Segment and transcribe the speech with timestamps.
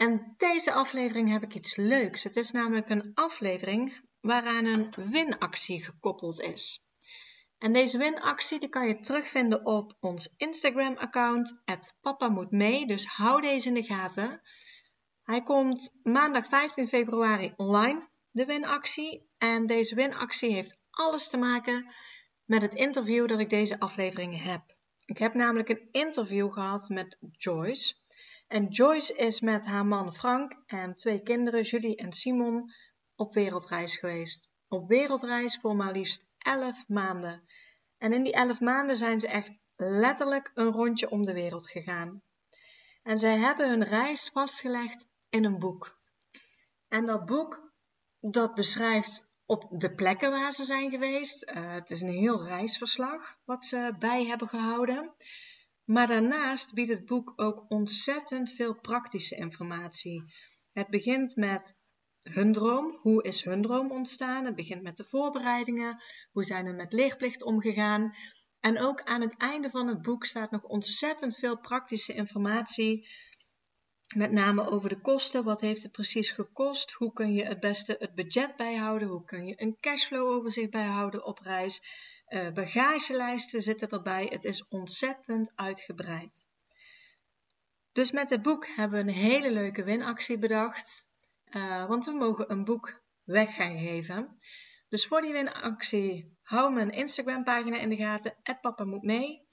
[0.00, 2.24] En deze aflevering heb ik iets leuks.
[2.24, 6.84] Het is namelijk een aflevering waaraan een winactie gekoppeld is.
[7.58, 11.62] En deze winactie die kan je terugvinden op ons Instagram-account,
[12.00, 12.86] Papa Moet Mee.
[12.86, 14.40] Dus hou deze in de gaten.
[15.22, 19.30] Hij komt maandag 15 februari online, de winactie.
[19.38, 21.92] En deze winactie heeft alles te maken
[22.44, 24.76] met het interview dat ik deze aflevering heb.
[25.04, 27.94] Ik heb namelijk een interview gehad met Joyce.
[28.50, 32.72] En Joyce is met haar man Frank en twee kinderen, Julie en Simon,
[33.16, 34.50] op wereldreis geweest.
[34.68, 37.42] Op wereldreis voor maar liefst 11 maanden.
[37.98, 42.22] En in die 11 maanden zijn ze echt letterlijk een rondje om de wereld gegaan.
[43.02, 45.98] En zij hebben hun reis vastgelegd in een boek.
[46.88, 47.72] En dat boek,
[48.20, 51.50] dat beschrijft op de plekken waar ze zijn geweest.
[51.50, 55.14] Uh, het is een heel reisverslag wat ze bij hebben gehouden.
[55.90, 60.24] Maar daarnaast biedt het boek ook ontzettend veel praktische informatie.
[60.72, 61.78] Het begint met
[62.22, 62.98] hun droom.
[63.00, 64.44] Hoe is hun droom ontstaan?
[64.44, 66.02] Het begint met de voorbereidingen.
[66.32, 68.14] Hoe zijn er met leerplicht omgegaan?
[68.60, 73.08] En ook aan het einde van het boek staat nog ontzettend veel praktische informatie.
[74.16, 75.44] Met name over de kosten.
[75.44, 76.92] Wat heeft het precies gekost?
[76.92, 79.08] Hoe kun je het beste het budget bijhouden?
[79.08, 81.80] Hoe kun je een cashflow overzicht bijhouden op reis?
[82.30, 84.24] Uh, bagagelijsten zitten erbij.
[84.24, 86.46] Het is ontzettend uitgebreid.
[87.92, 91.06] Dus met het boek hebben we een hele leuke winactie bedacht.
[91.50, 94.36] Uh, want we mogen een boek weg gaan geven.
[94.88, 98.36] Dus voor die winactie hou mijn Instagram pagina in de gaten.
[98.60, 99.48] Papa moet mee.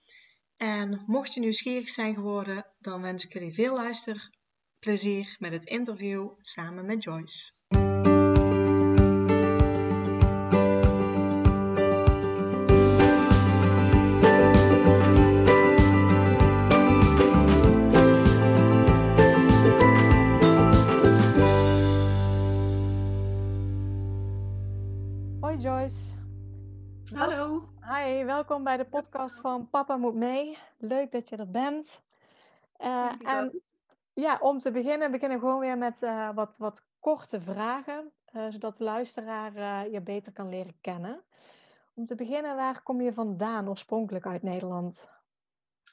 [0.57, 6.29] En mocht je nieuwsgierig zijn geworden, dan wens ik jullie veel luisterplezier met het interview
[6.39, 7.51] samen met Joyce.
[27.13, 27.69] Hallo.
[27.81, 30.57] Hi, welkom bij de podcast van Papa Moet Mee.
[30.77, 32.01] Leuk dat je er bent.
[32.79, 33.61] Uh, en
[34.13, 38.45] ja, om te beginnen, beginnen we gewoon weer met uh, wat, wat korte vragen, uh,
[38.49, 41.23] zodat de luisteraar je beter kan leren kennen.
[41.93, 45.09] Om te beginnen, waar kom je vandaan oorspronkelijk uit Nederland?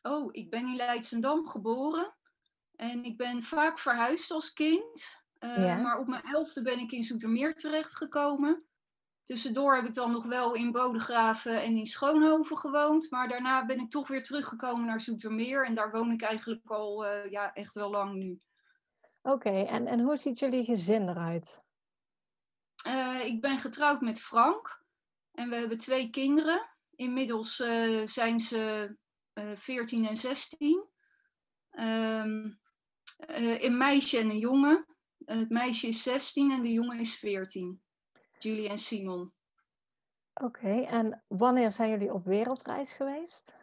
[0.03, 2.15] Oh, ik ben in Leidsendam geboren
[2.77, 5.23] en ik ben vaak verhuisd als kind.
[5.39, 5.77] Ja.
[5.77, 8.65] Maar op mijn elfde ben ik in Zoetermeer terechtgekomen.
[9.25, 13.11] Tussendoor heb ik dan nog wel in Bodegraven en in Schoonhoven gewoond.
[13.11, 15.67] Maar daarna ben ik toch weer teruggekomen naar Zoetermeer.
[15.67, 18.41] En daar woon ik eigenlijk al uh, ja, echt wel lang nu.
[19.23, 21.63] Oké, en, en hoe ziet jullie gezin eruit?
[22.87, 24.83] Uh, ik ben getrouwd met Frank.
[25.33, 26.69] En we hebben twee kinderen.
[26.95, 28.97] Inmiddels uh, zijn ze
[29.55, 30.89] 14 en 16.
[31.71, 32.61] Um,
[33.17, 34.87] een meisje en een jongen.
[35.25, 37.83] het meisje is 16 en de jongen is 14.
[38.45, 39.33] Julie en Simon.
[40.35, 43.57] Oké, en wanneer zijn jullie op wereldreis geweest?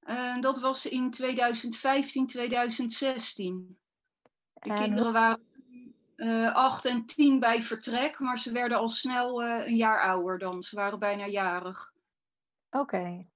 [0.00, 3.78] Uh, dat was in 2015, 2016.
[4.52, 5.46] De kinderen waren
[6.16, 10.38] uh, 8 en 10 bij vertrek, maar ze werden al snel uh, een jaar ouder
[10.38, 10.62] dan.
[10.62, 11.92] Ze waren bijna jarig.
[12.70, 13.26] Oké.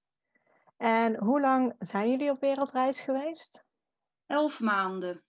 [0.76, 3.64] En hoe lang zijn jullie op wereldreis geweest?
[4.26, 5.22] Elf maanden.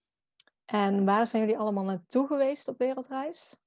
[0.65, 3.64] En waar zijn jullie allemaal naartoe geweest op wereldreis?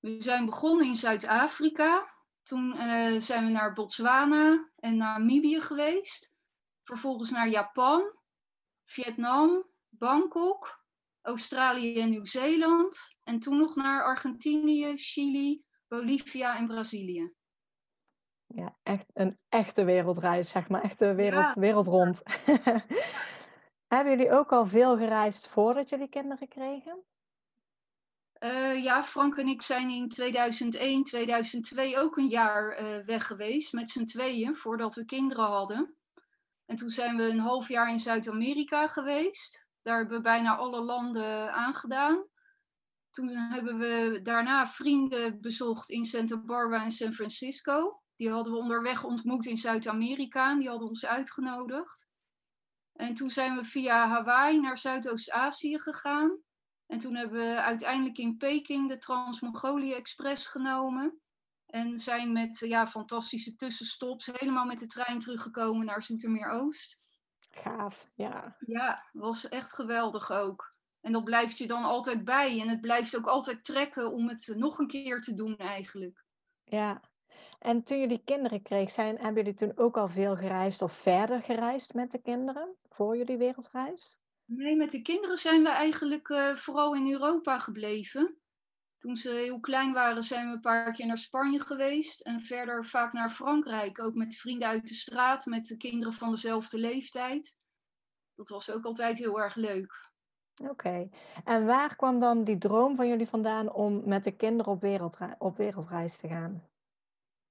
[0.00, 2.14] We zijn begonnen in Zuid-Afrika.
[2.42, 6.32] Toen uh, zijn we naar Botswana en Namibië geweest.
[6.84, 8.12] Vervolgens naar Japan,
[8.84, 10.84] Vietnam, Bangkok,
[11.20, 12.98] Australië en Nieuw-Zeeland.
[13.22, 17.32] En toen nog naar Argentinië, Chili, Bolivia en Brazilië.
[18.46, 20.82] Ja, echt een echte wereldreis, zeg maar.
[20.82, 21.60] Echte wereld, ja.
[21.60, 22.22] wereld rond.
[23.94, 27.04] Hebben jullie ook al veel gereisd voordat jullie kinderen kregen?
[28.40, 33.72] Uh, ja, Frank en ik zijn in 2001, 2002 ook een jaar uh, weg geweest
[33.72, 35.94] met z'n tweeën voordat we kinderen hadden.
[36.66, 39.66] En toen zijn we een half jaar in Zuid-Amerika geweest.
[39.82, 42.24] Daar hebben we bijna alle landen aangedaan.
[43.10, 48.02] Toen hebben we daarna vrienden bezocht in Santa Barbara en San Francisco.
[48.16, 52.08] Die hadden we onderweg ontmoet in Zuid-Amerika en die hadden ons uitgenodigd.
[52.92, 56.38] En toen zijn we via Hawaii naar Zuidoost-Azië gegaan.
[56.90, 61.20] En toen hebben we uiteindelijk in Peking de Trans-Mongolië Express genomen.
[61.66, 66.98] En zijn met ja, fantastische tussenstops helemaal met de trein teruggekomen naar Zoetermeer-Oost.
[67.50, 68.56] Gaaf, ja.
[68.58, 70.74] Ja, was echt geweldig ook.
[71.00, 72.60] En dat blijft je dan altijd bij.
[72.60, 76.24] En het blijft ook altijd trekken om het nog een keer te doen eigenlijk.
[76.64, 77.00] Ja.
[77.58, 81.42] En toen jullie kinderen kreeg, zijn, hebben jullie toen ook al veel gereisd of verder
[81.42, 84.19] gereisd met de kinderen voor jullie wereldreis?
[84.52, 88.38] Nee, met de kinderen zijn we eigenlijk uh, vooral in Europa gebleven.
[88.98, 92.20] Toen ze heel klein waren, zijn we een paar keer naar Spanje geweest.
[92.20, 94.02] En verder vaak naar Frankrijk.
[94.02, 97.56] Ook met vrienden uit de straat, met de kinderen van dezelfde leeftijd.
[98.34, 100.10] Dat was ook altijd heel erg leuk.
[100.62, 101.08] Oké.
[101.44, 105.34] En waar kwam dan die droom van jullie vandaan om met de kinderen op, wereldre
[105.38, 106.68] op wereldreis te gaan?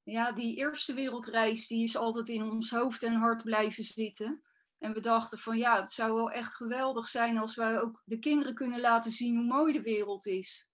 [0.04, 4.44] Ja, die eerste wereldreis die is altijd in ons hoofd en hart blijven zitten.
[4.80, 8.20] En we dachten van ja, het zou wel echt geweldig zijn als wij ook de
[8.20, 10.70] kinderen kunnen laten zien hoe mooi de wereld is.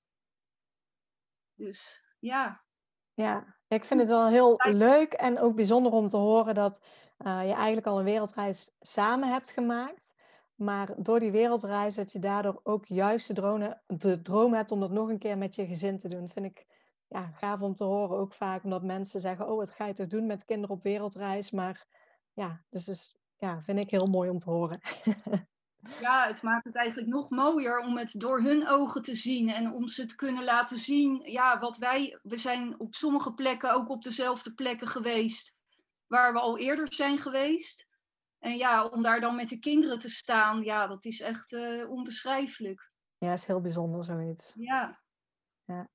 [1.56, 2.63] Dus ja.
[3.13, 6.84] Ja, ik vind het wel heel leuk en ook bijzonder om te horen dat
[7.25, 10.16] uh, je eigenlijk al een wereldreis samen hebt gemaakt.
[10.56, 14.80] Maar door die wereldreis dat je daardoor ook juist de, drone, de droom hebt om
[14.80, 16.30] dat nog een keer met je gezin te doen.
[16.30, 16.66] Vind ik
[17.08, 18.18] ja, gaaf om te horen.
[18.18, 21.51] Ook vaak omdat mensen zeggen, oh wat ga je toch doen met kinderen op wereldreis.
[21.51, 21.88] Maar
[22.34, 24.80] ja, dus, dus ja, vind ik heel mooi om te horen.
[26.00, 29.74] Ja, het maakt het eigenlijk nog mooier om het door hun ogen te zien en
[29.74, 33.90] om ze te kunnen laten zien, ja, wat wij, we zijn op sommige plekken ook
[33.90, 35.54] op dezelfde plekken geweest
[36.08, 37.88] waar we al eerder zijn geweest.
[38.40, 41.90] En ja, om daar dan met de kinderen te staan, ja, dat is echt uh,
[41.90, 42.92] onbeschrijfelijk.
[43.18, 44.54] Ja, is heel bijzonder zoiets.
[44.58, 45.00] Ja.
[45.64, 45.90] ja.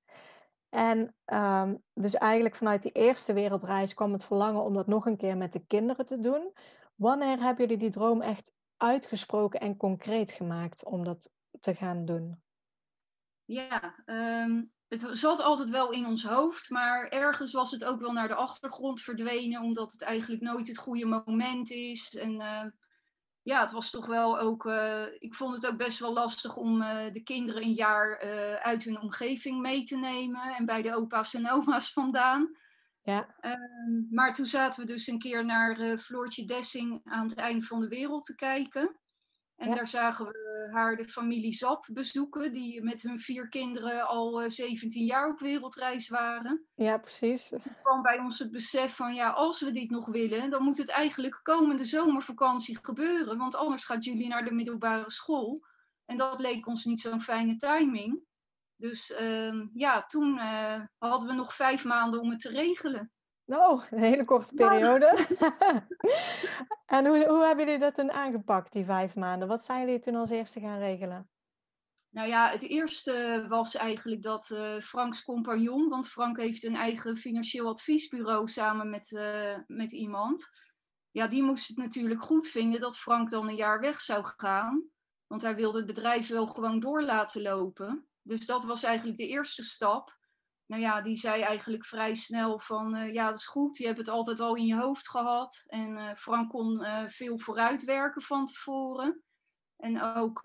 [0.69, 5.17] En um, dus eigenlijk vanuit die eerste wereldreis kwam het verlangen om dat nog een
[5.17, 6.53] keer met de kinderen te doen.
[7.00, 12.43] Wanneer hebben jullie die droom echt uitgesproken en concreet gemaakt om dat te gaan doen?
[13.44, 18.12] Ja, um, het zat altijd wel in ons hoofd, maar ergens was het ook wel
[18.12, 22.14] naar de achtergrond verdwenen, omdat het eigenlijk nooit het goede moment is.
[22.14, 22.64] En uh,
[23.43, 24.64] ja, het was toch wel ook.
[24.64, 28.19] Uh, ik vond het ook best wel lastig om uh, de kinderen een jaar
[28.62, 32.58] uit hun omgeving mee te nemen en bij de opa's en oma's vandaan.
[33.11, 33.35] Ja.
[33.41, 37.81] Ehm, maar toen zaten we dus een keer naar Floortje Dessing aan het einde van
[37.81, 39.01] de wereld te kijken.
[39.61, 44.41] En daar zagen we haar de familie Zap bezoeken, die met hun vier kinderen al
[44.41, 46.67] uh, eh, 17 jaar op wereldreis waren.
[46.75, 47.49] Ja, precies.
[47.49, 50.79] Toen kwam bij ons het besef van, ja, als we dit nog willen, dan moet
[50.79, 55.67] het eigenlijk komende zomervakantie gebeuren, want anders gaat jullie naar de middelbare school.
[56.05, 58.21] En dat leek ons niet zo'n fijne timing.
[58.81, 63.12] Dus uh, ja, toen uh, hadden we nog vijf maanden om het te regelen.
[63.44, 65.06] Oh, een hele korte periode.
[66.97, 69.49] en hoe, hoe hebben jullie dat toen aangepakt, die vijf maanden?
[69.49, 71.29] Wat zijn jullie toen als eerste gaan regelen?
[72.11, 77.17] Nou ja, het eerste was eigenlijk dat uh, Franks compagnon, want Frank heeft een eigen
[77.17, 80.49] financieel adviesbureau samen met, uh, met iemand.
[81.11, 84.88] Ja, die moest het natuurlijk goed vinden dat Frank dan een jaar weg zou gaan.
[85.27, 88.10] Want hij wilde het bedrijf wel gewoon door laten lopen.
[88.31, 90.19] Dus dat was eigenlijk de eerste stap
[90.71, 93.99] nou ja, die zei eigenlijk vrij snel van uh, ja, dat is goed, je hebt
[93.99, 95.65] het altijd al in je hoofd gehad.
[95.67, 99.22] En uh, Frank kon uh, veel vooruitwerken van tevoren.
[99.77, 100.41] En ook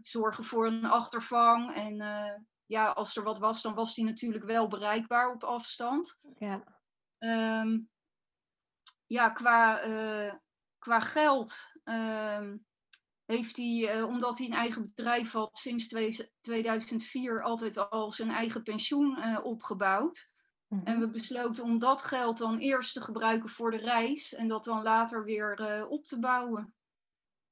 [0.00, 1.74] zorgen voor een achtervang.
[1.74, 1.96] En
[2.66, 6.18] ja, als er wat was, dan was die natuurlijk wel bereikbaar op afstand.
[6.38, 6.80] Ja,
[7.18, 7.88] um,
[9.06, 9.80] ja qua,
[10.78, 11.54] qua geld.
[11.84, 12.66] Um,
[13.26, 15.88] heeft hij, eh, omdat hij een eigen bedrijf had, sinds
[16.40, 20.32] 2004 altijd al zijn eigen pensioen uh, opgebouwd.
[20.68, 20.86] Mhm.
[20.86, 24.64] En we besloten om dat geld dan eerst te gebruiken voor de reis en dat
[24.64, 26.74] dan later weer uh, op te bouwen.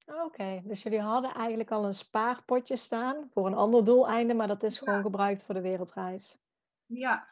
[0.06, 4.62] Oké, dus jullie hadden eigenlijk al een spaarpotje staan voor een ander doeleinde, maar dat
[4.62, 4.84] is ja.
[4.84, 6.38] gewoon gebruikt voor de wereldreis.
[6.86, 7.28] Ja.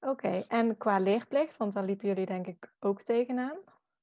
[0.00, 3.58] Oké, en qua leerplicht, want daar liepen jullie denk ik ook tegenaan.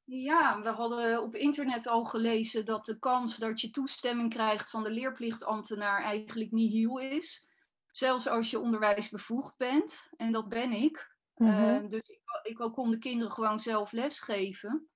[0.09, 4.83] Ja, we hadden op internet al gelezen dat de kans dat je toestemming krijgt van
[4.83, 7.47] de leerplichtambtenaar eigenlijk niet heel is.
[7.91, 10.09] Zelfs als je onderwijsbevoegd bent.
[10.17, 11.15] En dat ben ik.
[11.35, 14.89] uh, dus ik, ik kon de kinderen gewoon zelf lesgeven.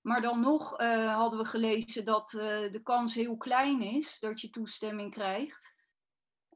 [0.00, 4.40] Maar dan nog uh, hadden we gelezen dat uh, de kans heel klein is dat
[4.40, 5.74] je toestemming krijgt.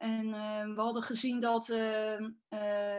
[0.03, 0.31] En
[0.75, 1.67] we hadden gezien dat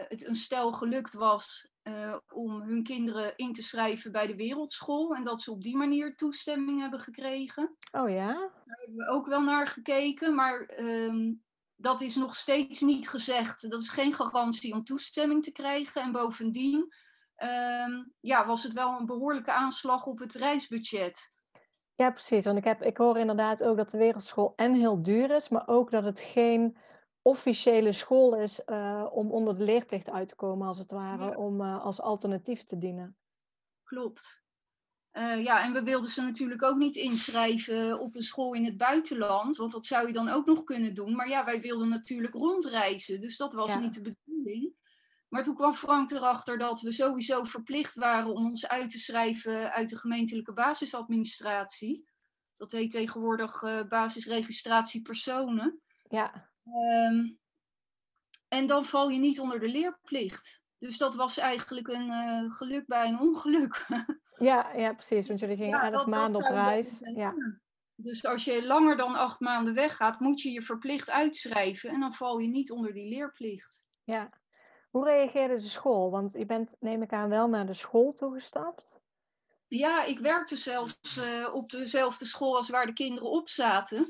[0.08, 5.14] het een stel gelukt was uh, om hun kinderen in te schrijven bij de wereldschool.
[5.14, 7.76] En dat ze op die manier toestemming hebben gekregen.
[7.92, 8.32] Oh ja?
[8.64, 10.34] Daar hebben we ook wel naar gekeken.
[10.34, 11.42] Maar um,
[11.76, 13.70] dat is nog steeds niet gezegd.
[13.70, 16.02] Dat is geen garantie om toestemming te krijgen.
[16.02, 16.94] En bovendien
[17.36, 21.32] um, ja, was het wel een behoorlijke aanslag op het reisbudget.
[21.94, 22.44] Ja, precies.
[22.44, 25.68] Want ik, heb, ik hoor inderdaad ook dat de wereldschool en heel duur is, maar
[25.68, 26.76] ook dat het geen
[27.24, 31.36] officiële school is uh, om onder de leerplicht uit te komen, als het ware, Ja.
[31.36, 33.16] om uh, als alternatief te dienen.
[33.82, 34.42] Klopt.
[35.12, 38.76] Uh, ja, en we wilden ze natuurlijk ook niet inschrijven op een school in het
[38.76, 41.14] buitenland, want dat zou je dan ook nog kunnen doen.
[41.14, 43.78] Maar ja, wij wilden natuurlijk rondreizen, dus dat was Ja.
[43.78, 44.72] niet de bedoeling.
[45.28, 49.72] Maar toen kwam Frank erachter dat we sowieso verplicht waren om ons uit te schrijven
[49.72, 52.08] uit de gemeentelijke basisadministratie.
[52.56, 55.80] Dat heet tegenwoordig basisregistratie personen.
[56.08, 57.38] Ja, Um,
[58.48, 60.62] en dan val je niet onder de leerplicht.
[60.78, 63.86] Dus dat was eigenlijk een uh, geluk bij een ongeluk.
[64.38, 65.28] ja, ja, precies.
[65.28, 67.00] Want jullie gingen Ja, elf maanden op reis.
[67.14, 67.34] Ja,
[67.94, 71.90] Dus als je langer dan acht maanden weggaat, moet je je verplicht uitschrijven.
[71.90, 73.84] En dan val je niet onder die leerplicht.
[74.04, 74.42] ja.
[74.90, 76.10] Hoe reageerde de school?
[76.10, 79.00] Want je bent, neem ik aan, wel naar de school toegestapt.
[79.68, 84.06] Ja, ik werkte zelfs eh, op dezelfde school als waar de kinderen op zaten.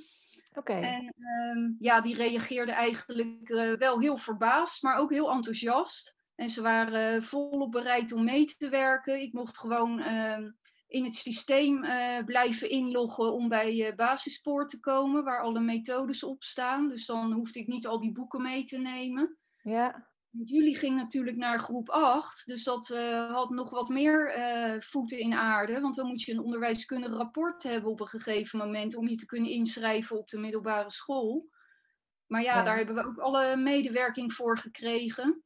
[0.55, 6.17] Oké, En ehm, ja, die reageerden eigenlijk eh, wel heel verbaasd, maar ook heel enthousiast.
[6.35, 9.21] En ze waren eh, volop bereid om mee te werken.
[9.21, 10.51] Ik mocht gewoon ehm,
[10.87, 16.43] in het systeem eh, blijven inloggen om bij basisspoor te komen, waar alle methodes op
[16.43, 16.89] staan.
[16.89, 19.39] Dus dan hoefde ik niet al die boeken mee te nemen.
[19.63, 20.09] ja,
[20.43, 25.19] Jullie ging natuurlijk naar groep 8, dus dat uh, had nog wat meer uh, voeten
[25.19, 25.81] in aarde.
[25.81, 29.27] Want dan moet je een onderwijskundig rapport hebben op een gegeven moment om je te
[29.27, 31.49] kunnen inschrijven op de middelbare school.
[32.27, 32.63] Maar ja, Ja.
[32.63, 35.45] daar hebben we ook alle medewerking voor gekregen.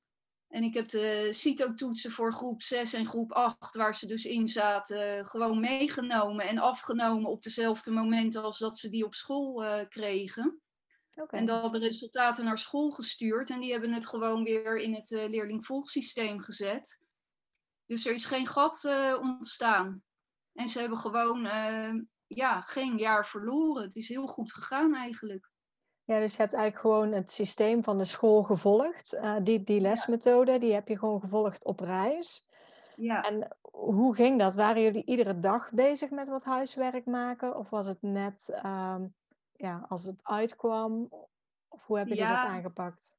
[0.48, 4.48] En ik heb de CITO-toetsen voor groep 6 en groep 8, waar ze dus in
[4.48, 9.88] zaten, gewoon meegenomen en afgenomen op dezelfde momenten als dat ze die op school uh,
[9.88, 10.60] kregen.
[11.26, 13.50] En dan de resultaten naar school gestuurd.
[13.50, 16.98] En die hebben het gewoon weer in het uh, leerlingvolgsysteem gezet.
[17.86, 20.02] Dus er is geen gat uh, ontstaan.
[20.52, 21.94] En ze hebben gewoon uh,
[22.26, 23.82] ja, geen jaar verloren.
[23.82, 25.50] Het is heel goed gegaan eigenlijk.
[26.04, 29.14] Ja, dus je hebt eigenlijk gewoon het systeem van de school gevolgd.
[29.14, 32.46] Uh, die, die lesmethode, die heb je gewoon gevolgd op reis.
[32.96, 33.22] Ja.
[33.22, 34.54] En hoe ging dat?
[34.54, 37.56] Waren jullie iedere dag bezig met wat huiswerk maken?
[37.56, 39.14] Of was het net um,
[39.58, 41.08] ja, als het uitkwam?
[41.68, 42.38] Of hoe hebben jullie Ja.
[42.38, 43.16] dat aangepakt?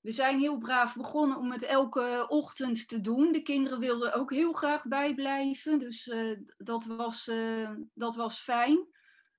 [0.00, 3.32] We zijn heel braaf begonnen om het elke ochtend te doen.
[3.32, 8.88] De kinderen wilden ook heel graag bijblijven, dus uh, dat, was, uh, dat was fijn.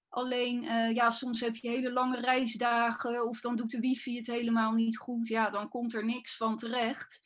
[0.10, 4.28] Alleen, uh, ja, soms heb je hele lange reisdagen of dan doet de wifi het
[4.28, 5.28] helemaal niet goed.
[5.28, 7.20] Ja, dan komt er niks van terecht.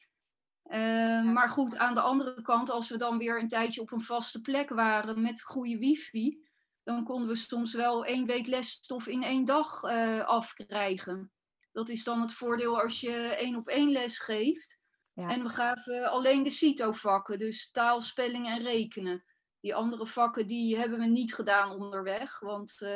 [0.69, 1.21] Ja.
[1.21, 4.41] Maar goed, aan de andere kant, als we dan weer een tijdje op een vaste
[4.41, 6.47] plek waren met goede wifi,
[6.85, 9.83] dan konden we soms wel één week lesstof in één dag
[10.23, 11.31] afkrijgen.
[11.71, 14.79] Dat is dan het voordeel als je één op één les geeft.
[15.13, 15.29] Ja.
[15.29, 19.25] En we gaven alleen de CITO-vakken, dus taal, spelling en rekenen.
[19.59, 22.39] Die andere vakken die hebben we niet gedaan onderweg.
[22.39, 22.89] Want uh,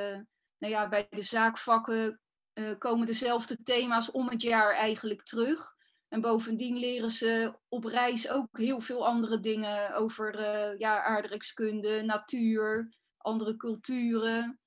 [0.58, 2.22] nou ja, bij de zaakvakken
[2.54, 5.74] uh, komen dezelfde thema's om het jaar eigenlijk terug.
[6.08, 10.40] En bovendien leren ze op reis ook heel veel andere dingen over
[10.78, 12.98] ja, aardrijkskunde, natuur,
[13.30, 14.60] andere culturen.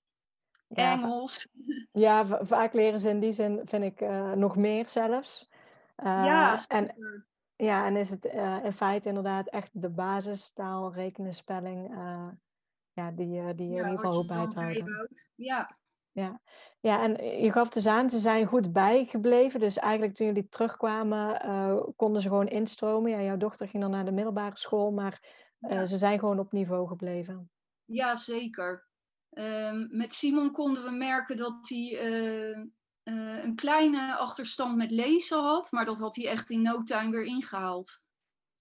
[0.69, 1.49] Ja, Engels.
[1.93, 5.49] Ja, va vaak leren ze in die zin, vind ik, uh, nog meer zelfs.
[5.97, 6.95] Uh, ja, en,
[7.57, 11.95] ja, en is het uh, in feite inderdaad echt de basistaal, rekenen, spelling,
[12.93, 14.49] ja, die, die je ja, in ieder geval.
[15.35, 15.77] Ja.
[16.15, 16.41] Ja.
[16.81, 19.61] ja, en je gaf dus aan, ze zijn goed bijgebleven.
[19.61, 23.11] Dus eigenlijk toen jullie terugkwamen, konden ze gewoon instromen.
[23.11, 25.21] Ja, jouw dochter ging dan naar de middelbare school, maar
[25.59, 25.85] ja.
[25.85, 27.51] ze zijn gewoon op niveau gebleven.
[27.93, 28.87] Ja, zeker.
[29.31, 32.59] Um, met Simon konden we merken dat hij uh,
[33.05, 37.11] uh, een kleine achterstand met lezen had, maar dat had hij echt in no time
[37.11, 38.01] weer ingehaald.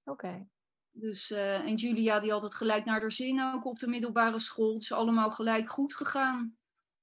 [0.04, 0.26] Oké.
[0.26, 0.48] Okay.
[0.92, 4.40] Dus, uh, en Julia die had het gelijk naar haar zin ook op de middelbare
[4.40, 4.74] school.
[4.74, 6.58] Het is allemaal gelijk goed gegaan.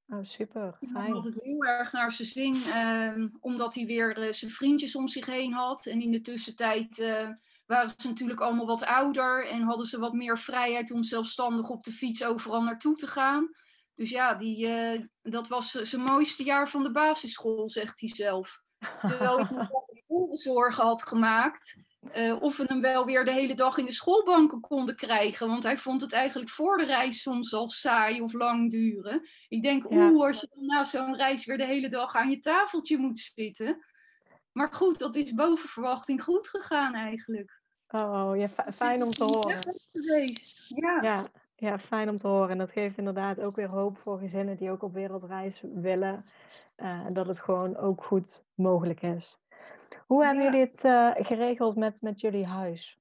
[0.09, 0.77] Oh, super.
[0.79, 0.97] Fijn.
[0.97, 5.09] Hij had het heel erg naar zijn zin, uh, omdat hij weer zijn vriendjes om
[5.09, 5.87] zich heen had.
[5.87, 6.97] En in de tussentijd
[7.69, 11.85] waren ze natuurlijk allemaal wat ouder en hadden ze wat meer vrijheid om zelfstandig op
[11.85, 13.51] de fiets overal naartoe te gaan.
[13.95, 18.63] Dus ja, die, uh, dat was zijn mooiste jaar van de basisschool, zegt hij zelf.
[19.01, 21.77] Terwijl ik me zorgen had gemaakt
[22.17, 25.49] uh, of we hem wel weer de hele dag in de schoolbanken konden krijgen.
[25.49, 29.29] Want hij vond het eigenlijk voor de reis soms al saai of lang duren.
[29.49, 30.11] Ik denk, Ja.
[30.11, 33.19] oeh, als je dan na zo'n reis weer de hele dag aan je tafeltje moet
[33.19, 33.85] zitten.
[34.53, 37.58] Maar goed, dat is boven verwachting goed gegaan eigenlijk.
[37.89, 39.81] Oh, ja, fi- fijn om te horen.
[40.69, 41.03] Ja.
[41.03, 41.27] Ja,
[41.57, 42.49] ja, fijn om te horen.
[42.51, 46.25] En dat geeft inderdaad ook weer hoop voor gezinnen die ook op wereldreis willen.
[46.77, 49.39] eh, dat het gewoon ook goed mogelijk is.
[50.07, 50.51] Hoe hebben Ja.
[50.51, 53.01] jullie het eh, geregeld met, met jullie huis?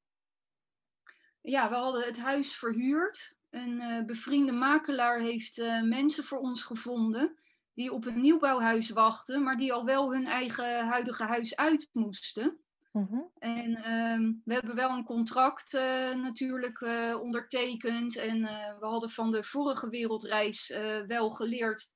[1.42, 3.36] ja, we hadden het huis verhuurd.
[3.50, 7.40] Een uh, bevriende makelaar heeft mensen voor ons gevonden
[7.74, 12.60] die op een nieuwbouwhuis wachten, maar die al wel hun eigen huidige huis uit moesten.
[13.00, 13.32] Mm-hmm.
[13.40, 16.82] En um, we hebben wel een contract uh, natuurlijk
[17.22, 18.16] ondertekend.
[18.16, 18.42] En
[18.80, 20.74] we hadden van de vorige wereldreis
[21.08, 21.90] wel geleerd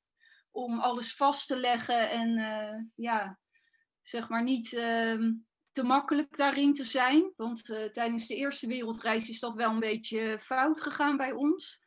[0.51, 3.39] om alles vast te leggen en ja,
[4.01, 5.31] zeg maar niet ehm,
[5.71, 7.33] te makkelijk daarin te zijn.
[7.35, 11.83] Want uh, tijdens de Eerste Wereldreis is dat wel een beetje fout gegaan bij ons.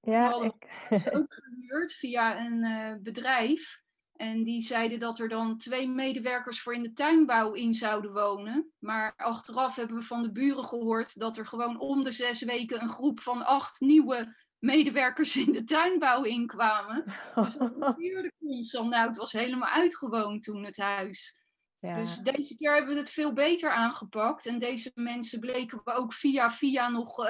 [0.00, 0.70] Ja, Toen ik...
[0.88, 3.82] we ook gehuurd via een uh, bedrijf.
[4.18, 8.72] En die zeiden dat er dan twee medewerkers voor in de tuinbouw in zouden wonen.
[8.78, 12.82] Maar achteraf hebben we van de buren gehoord dat er gewoon om de zes weken
[12.82, 17.04] een groep van acht nieuwe medewerkers in de tuinbouw inkwamen.
[17.34, 18.90] Dus dat gebeurde constant.
[18.90, 21.36] Nou, het was helemaal uitgewoond toen het huis.
[21.80, 24.46] Dus deze keer hebben we het veel beter aangepakt.
[24.46, 27.26] En deze mensen bleken we ook via via nog uh,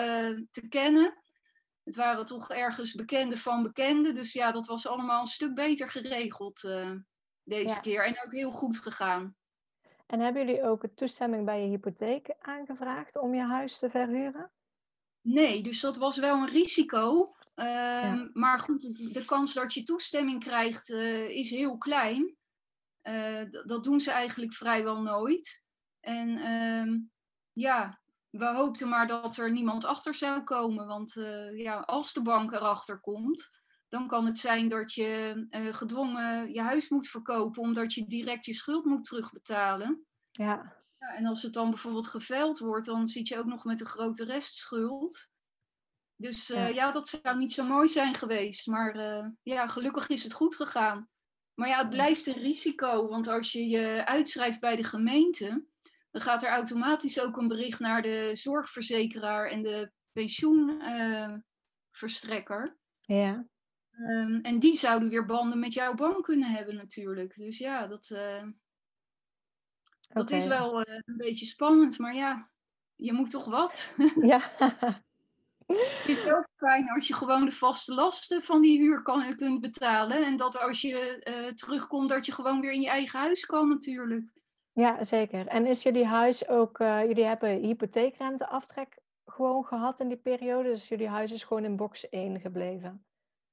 [0.50, 1.14] te kennen.
[1.88, 4.14] Het waren toch ergens bekenden van bekenden.
[4.14, 6.90] Dus ja, dat was allemaal een stuk beter geregeld uh,
[7.44, 7.80] deze ja.
[7.80, 8.04] keer.
[8.04, 9.36] En ook heel goed gegaan.
[10.06, 14.52] En hebben jullie ook toestemming bij je hypotheek aangevraagd om je huis te verhuren?
[15.20, 17.34] Nee, dus dat was wel een risico.
[17.56, 18.30] Uh, ja.
[18.32, 22.36] Maar goed, de kans dat je toestemming krijgt uh, is heel klein.
[23.02, 25.62] Uh, dat doen ze eigenlijk vrijwel nooit.
[26.00, 26.98] En uh,
[27.52, 30.86] ja, we hoopten maar dat er niemand achter zou komen.
[30.86, 33.50] Want uh, ja, als de bank erachter komt,
[33.88, 38.46] dan kan het zijn dat je uh, gedwongen je huis moet verkopen, omdat je direct
[38.46, 40.06] je schuld moet terugbetalen.
[40.30, 40.82] Ja.
[40.98, 41.14] ja.
[41.14, 44.24] En als het dan bijvoorbeeld geveild wordt, dan zit je ook nog met een grote
[44.24, 45.28] restschuld.
[46.16, 46.66] Dus ja.
[46.66, 46.92] ja.
[46.92, 48.66] dat zou niet zo mooi zijn geweest.
[48.66, 48.96] Maar
[49.42, 51.08] ja, gelukkig is het goed gegaan.
[51.54, 55.64] Maar ja, het blijft een risico, want als je je uitschrijft bij de gemeente,
[56.10, 62.76] dan gaat er automatisch ook een bericht naar de zorgverzekeraar en de pensioenverstrekker.
[63.00, 63.46] Ja.
[63.98, 67.34] Um, en die zouden weer banden met jouw bank kunnen hebben natuurlijk.
[67.36, 68.42] Dus ja, dat, uh,
[70.12, 72.50] dat is wel uh, een beetje spannend, maar ja,
[72.96, 73.94] je moet toch wat.
[74.22, 74.52] ja.
[75.66, 79.60] Het is heel fijn als je gewoon de vaste lasten van die huur kan, kunt
[79.60, 80.24] betalen.
[80.24, 83.68] En dat als je uh, terugkomt, dat je gewoon weer in je eigen huis kan
[83.68, 84.24] natuurlijk.
[84.78, 85.46] Ja, zeker.
[85.46, 90.68] En is jullie huis ook, uh, jullie hebben hypotheekrenteaftrek gewoon gehad in die periode?
[90.68, 93.04] Dus jullie huis is gewoon in box 1 gebleven?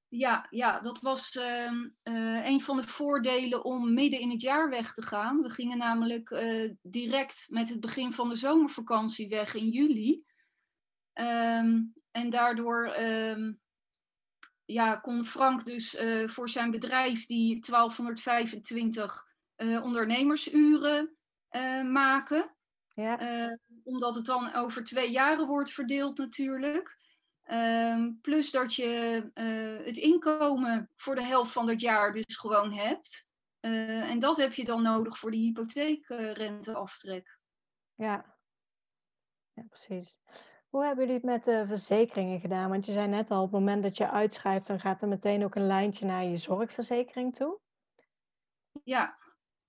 [0.07, 1.71] Ja, ja dat was uh,
[2.03, 5.41] uh, een van de voordelen om midden in het jaar weg te gaan.
[5.41, 6.29] We gingen namelijk
[6.81, 10.23] direct met het begin van de zomervakantie weg in juli.
[11.13, 13.59] Um, en daardoor um,
[14.65, 19.24] ja, kon Frank dus voor zijn bedrijf die 1225
[19.57, 21.15] uh, ondernemersuren
[21.51, 22.49] uh, maken.
[22.93, 23.57] Ja.
[23.83, 26.97] omdat het dan over twee jaren wordt verdeeld natuurlijk.
[27.51, 28.85] Um, plus dat je
[29.85, 33.25] het inkomen voor de helft van dat jaar dus gewoon hebt.
[33.59, 37.39] en dat heb je dan nodig voor de hypotheekrenteaftrek.
[37.95, 38.37] Ja.
[39.53, 40.19] ja, precies.
[40.75, 42.69] Hoe hebben jullie het met de verzekeringen gedaan?
[42.69, 45.43] Want je zei net al, op het moment dat je uitschrijft, dan gaat er meteen
[45.43, 47.59] ook een lijntje naar je zorgverzekering toe.
[48.83, 49.17] Ja,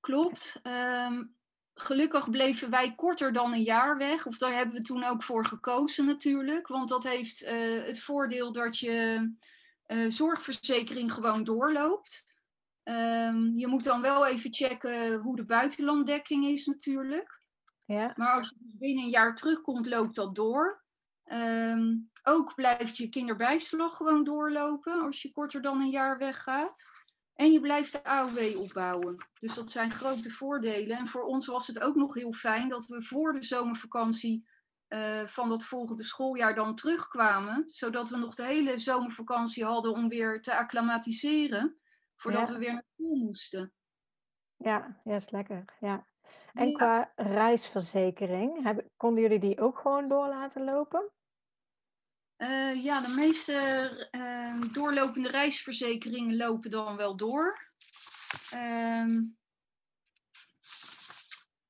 [0.07, 0.61] klopt.
[0.63, 1.35] Um,
[1.75, 4.27] gelukkig bleven wij korter dan een jaar weg.
[4.27, 6.67] Of daar hebben we toen ook voor gekozen natuurlijk.
[6.67, 9.31] Want dat heeft uh, het voordeel dat je
[9.87, 12.27] uh, zorgverzekering gewoon doorloopt.
[12.85, 17.41] Um, je moet dan wel even checken hoe de buitenlanddekking is natuurlijk.
[17.85, 18.13] Ja.
[18.17, 20.85] Maar als je dus binnen een jaar terugkomt, loopt dat door.
[21.33, 26.95] Um, ook blijft je kinderbijslag gewoon doorlopen als je korter dan een jaar weggaat.
[27.37, 29.27] En je blijft de AOW opbouwen.
[29.41, 30.97] Dus dat zijn grote voordelen.
[30.97, 34.49] En voor ons was het ook nog heel fijn dat we voor de zomervakantie
[34.89, 37.65] uh, van dat volgende schooljaar dan terugkwamen.
[37.67, 41.79] Zodat we nog de hele zomervakantie hadden om weer te acclimatiseren.
[42.17, 42.53] Voordat ja.
[42.53, 43.73] we weer naar school moesten.
[44.57, 45.65] Ja, ja, is lekker.
[45.81, 46.07] Ja.
[46.53, 46.77] En ja.
[46.77, 51.11] qua reisverzekering, hebben, konden jullie die ook gewoon door laten lopen?
[52.39, 57.71] Uh, ja, de meeste uh, doorlopende reisverzekeringen lopen dan wel door.
[58.55, 59.21] Uh,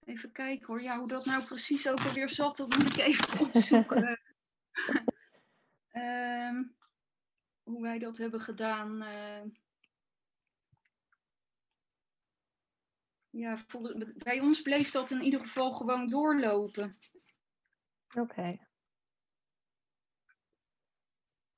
[0.05, 3.41] even kijken hoor, ja, hoe dat nou precies ook alweer zat, dat moet ik even
[3.47, 4.21] opzoeken.
[5.89, 6.63] Ehm,
[7.63, 9.03] hoe wij dat hebben gedaan.
[9.03, 9.43] Eh.
[13.31, 13.65] ja,
[14.17, 16.99] bij ons bleef dat in ieder geval gewoon doorlopen.
[18.15, 18.66] Oké.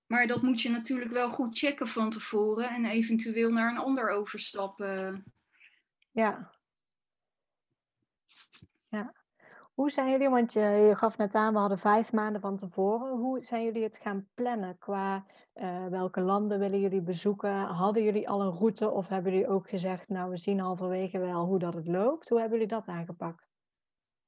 [0.09, 4.11] Maar dat moet je natuurlijk wel goed checken van tevoren en eventueel naar een ander
[4.11, 5.25] overstappen.
[6.11, 6.51] Ja.
[8.89, 9.15] Ja.
[9.75, 13.17] Hoe zijn jullie, want je, je gaf net aan, we hadden vijf maanden van tevoren.
[13.17, 17.61] Hoe zijn jullie het gaan plannen qua uh, welke landen willen jullie bezoeken?
[17.61, 21.45] Hadden jullie al een route of hebben jullie ook gezegd, nou we zien halverwege wel
[21.45, 22.29] hoe dat het loopt?
[22.29, 23.49] Hoe hebben jullie dat aangepakt?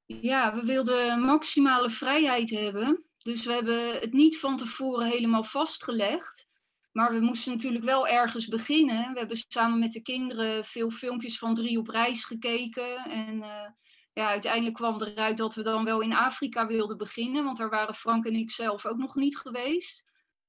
[0.05, 3.10] Ja, we wilden maximale vrijheid hebben.
[3.23, 6.49] Dus we hebben het niet van tevoren helemaal vastgelegd.
[6.93, 9.13] Maar we moesten natuurlijk wel ergens beginnen.
[9.13, 12.97] We hebben samen met de kinderen veel filmpjes van drie op reis gekeken.
[12.97, 13.67] En uh,
[14.13, 17.45] ja, uiteindelijk kwam eruit dat we dan wel in Afrika wilden beginnen.
[17.45, 20.05] Want daar waren Frank en ik zelf ook nog niet geweest.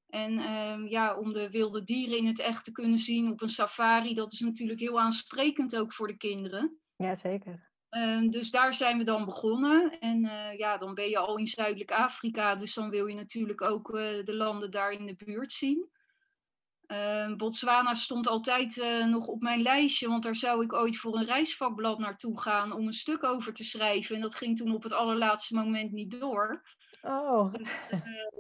[0.08, 3.50] En uh, ja, om de wilde dieren in het echt te kunnen zien op een
[3.50, 6.80] safari, dat is natuurlijk heel aansprekend ook voor de kinderen.
[6.96, 7.71] Jazeker.
[7.92, 10.00] Uh, dus daar zijn we dan begonnen.
[10.00, 13.62] En uh, ja, dan ben je al in Zuidelijk Afrika, dus dan wil je natuurlijk
[13.62, 15.90] ook uh, de landen daar in de buurt zien.
[16.88, 21.18] Uh, Botswana stond altijd uh, nog op mijn lijstje, want daar zou ik ooit voor
[21.18, 24.16] een reisvakblad naartoe gaan om een stuk over te schrijven.
[24.16, 26.64] En dat ging toen op het allerlaatste moment niet door.
[27.02, 27.54] Oh.
[27.54, 27.74] Dus,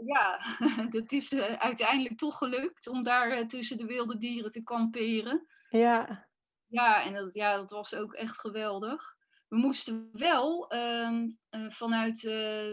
[0.06, 0.40] ja,
[0.98, 5.48] dat is uiteindelijk toch gelukt om daar tussen de wilde dieren te kamperen.
[5.70, 6.28] Ja.
[6.68, 9.16] Ja, en dat, ja, dat was ook echt geweldig.
[9.52, 11.30] We moesten wel ehm,
[11.70, 12.20] vanuit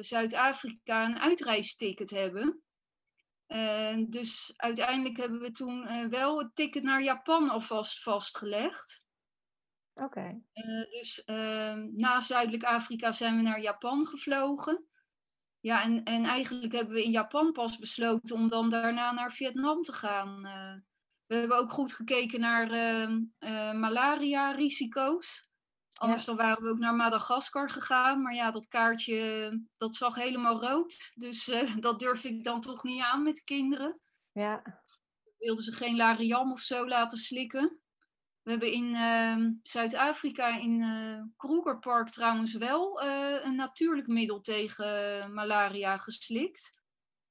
[0.00, 2.62] Zuid-Afrika een uitreisticket hebben.
[3.48, 9.02] Uh, dus uiteindelijk hebben we toen uh, wel het ticket naar Japan alvast vastgelegd.
[9.94, 10.04] Oké.
[10.04, 10.42] Okay.
[10.90, 14.84] Dus ehm, na Zuidelijk Afrika zijn we naar Japan gevlogen.
[15.60, 19.82] Ja, en, en eigenlijk hebben we in Japan pas besloten om dan daarna naar Vietnam
[19.82, 20.42] te gaan.
[21.26, 25.47] we hebben ook goed gekeken naar ehm, malaria-risico's.
[25.98, 26.26] Anders ja.
[26.26, 28.22] dan waren we ook naar Madagaskar gegaan.
[28.22, 31.12] Maar ja, dat kaartje, dat zag helemaal rood.
[31.14, 34.00] Dus uh, dat durf ik dan toch niet aan met de kinderen.
[34.32, 34.82] Ja.
[35.38, 37.80] Wilden ze geen lariam of zo laten slikken.
[38.42, 44.40] We hebben in uh, Zuid-Afrika, in uh, Kruger Park trouwens wel uh, een natuurlijk middel
[44.40, 46.72] tegen malaria geslikt.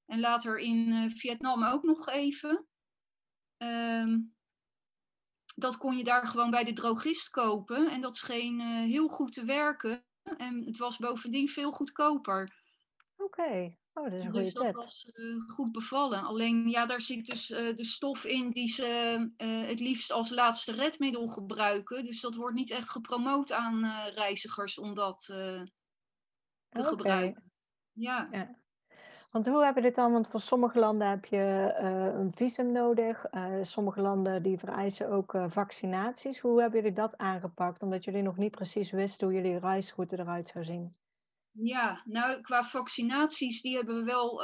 [0.05, 2.67] En later in Vietnam ook nog even.
[3.57, 4.19] Ehm,
[5.59, 7.91] dat kon je daar gewoon bij de drogist kopen.
[7.91, 10.05] En dat scheen uh, heel goed te werken.
[10.37, 12.55] En het was bovendien veel goedkoper.
[13.17, 13.79] Oké, okay.
[13.93, 14.55] oh, dat is een dus goede tip.
[14.55, 16.23] Dus dat was uh, goed bevallen.
[16.23, 18.85] Alleen ja, daar zit dus uh, de stof in die ze
[19.37, 22.05] het liefst als laatste redmiddel gebruiken.
[22.05, 25.69] Dus dat wordt niet echt gepromoot aan reizigers om dat te
[26.69, 26.85] okay.
[26.85, 27.51] gebruiken.
[27.91, 28.27] Ja.
[28.31, 28.57] ja.
[29.29, 30.11] Want hoe hebben dit dan?
[30.11, 33.25] Want voor sommige landen heb je uh, een visum nodig.
[33.33, 36.39] Uh, sommige landen die vereisen ook uh, vaccinaties.
[36.39, 37.81] Hoe hebben jullie dat aangepakt?
[37.81, 40.95] Omdat jullie nog niet precies wisten hoe jullie reisroute eruit zou zien.
[41.51, 44.43] Ja, nou qua vaccinaties, die hebben we wel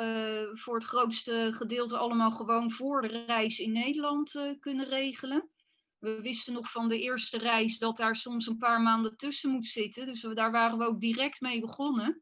[0.54, 5.50] voor het grootste gedeelte allemaal gewoon voor de reis in Nederland kunnen regelen.
[6.00, 9.66] We wisten nog van de eerste reis dat daar soms een paar maanden tussen moet
[9.66, 10.06] zitten.
[10.06, 12.22] Dus we, daar waren we ook direct mee begonnen.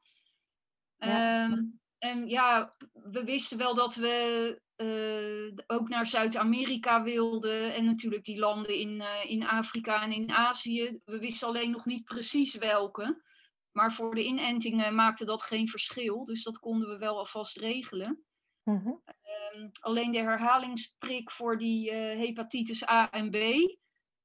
[0.97, 1.43] Ja.
[1.52, 8.24] Um, en ja, we wisten wel dat we uh, ook naar Zuid-Amerika wilden en natuurlijk
[8.24, 11.00] die landen in, uh, in Afrika en in Azië.
[11.06, 13.24] We wisten alleen nog niet precies welke.
[13.72, 18.24] Maar voor de inentingen maakte dat geen verschil, dus dat konden we wel alvast regelen.
[18.64, 19.02] Mm -hmm.
[19.06, 23.36] uh, alleen de herhalingsprik voor die uh, hepatitis A en B,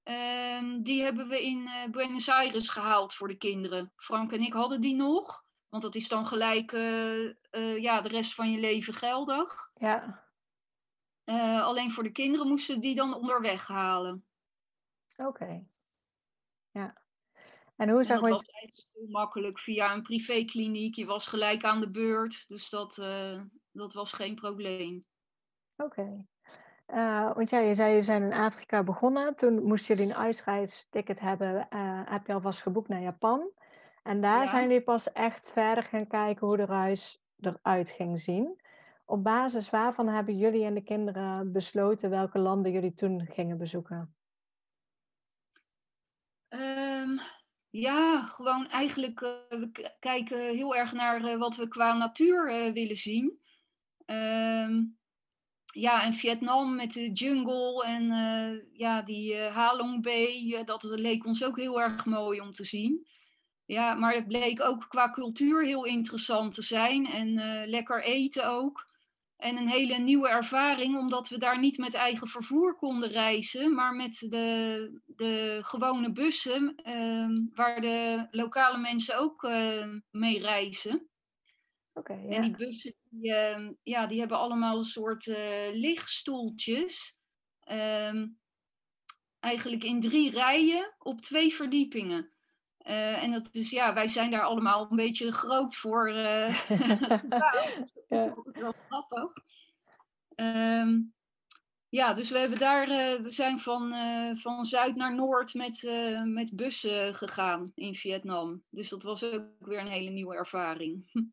[0.03, 3.93] ehm, die hebben we in Buenos Aires gehaald voor de kinderen.
[3.97, 5.45] Frank en ik hadden die nog.
[5.77, 9.71] Want dat is dan gelijk uh, uh, ja, de rest van je leven geldig.
[9.75, 10.25] Ja.
[11.25, 14.25] Uh, alleen voor de kinderen moesten die dan onderweg halen.
[15.17, 15.29] Oké.
[15.29, 15.67] Okay.
[16.71, 17.03] Ja.
[17.77, 18.29] En hoe zag je...
[18.29, 20.95] Dat was eigenlijk heel makkelijk via een privékliniek.
[20.95, 22.49] Je was gelijk aan de beurt.
[22.49, 22.95] Dus dat,
[23.73, 25.05] dat was geen probleem.
[25.77, 26.25] Oké.
[26.87, 27.33] Okay.
[27.35, 29.37] want ja, je zei, je zijn in Afrika begonnen.
[29.37, 31.67] Toen moesten jullie een uitreisticket hebben.
[32.09, 33.51] heb je alvast geboekt naar Japan.
[34.07, 34.47] En daar ja.
[34.47, 38.61] zijn jullie pas echt verder gaan kijken hoe de reis eruit ging zien.
[39.05, 44.15] Op basis waarvan hebben jullie en de kinderen besloten welke landen jullie toen gingen bezoeken?
[46.49, 47.21] Um,
[47.71, 52.73] ja, gewoon eigenlijk, uh, we kijken heel erg naar uh, wat we qua natuur uh,
[52.73, 53.41] willen zien.
[54.07, 54.99] Um,
[55.73, 58.07] ja, en Vietnam met de jungle en
[58.73, 63.07] ja, die Halong Bay, dat leek ons ook heel erg mooi om te zien.
[63.67, 68.49] Ja, maar het bleek ook qua cultuur heel interessant te zijn en uh, lekker eten
[68.49, 68.87] ook.
[69.37, 73.95] En een hele nieuwe ervaring, omdat we daar niet met eigen vervoer konden reizen, maar
[73.95, 81.09] met de, de gewone bussen, uh, waar de lokale mensen ook uh, mee reizen.
[81.93, 82.37] Okay, ja.
[82.37, 87.17] En die bussen, die, ehm, ja, die hebben allemaal een soort eh, lichtstoeltjes.
[87.61, 88.27] Ehm,
[89.41, 92.36] eigenlijk in drie rijen op twee verdiepingen.
[92.89, 96.11] Uh, en dat is, ja, wij zijn daar allemaal een beetje groot voor.
[96.19, 99.33] Uh, dus dat is wel grappig.
[100.37, 101.15] Um,
[101.89, 103.95] ja, dus we hebben daar, uh, we zijn van,
[104.39, 105.83] van zuid naar noord met,
[106.25, 108.63] met bussen gegaan in Vietnam.
[108.71, 111.11] Dus dat was ook weer een hele nieuwe ervaring.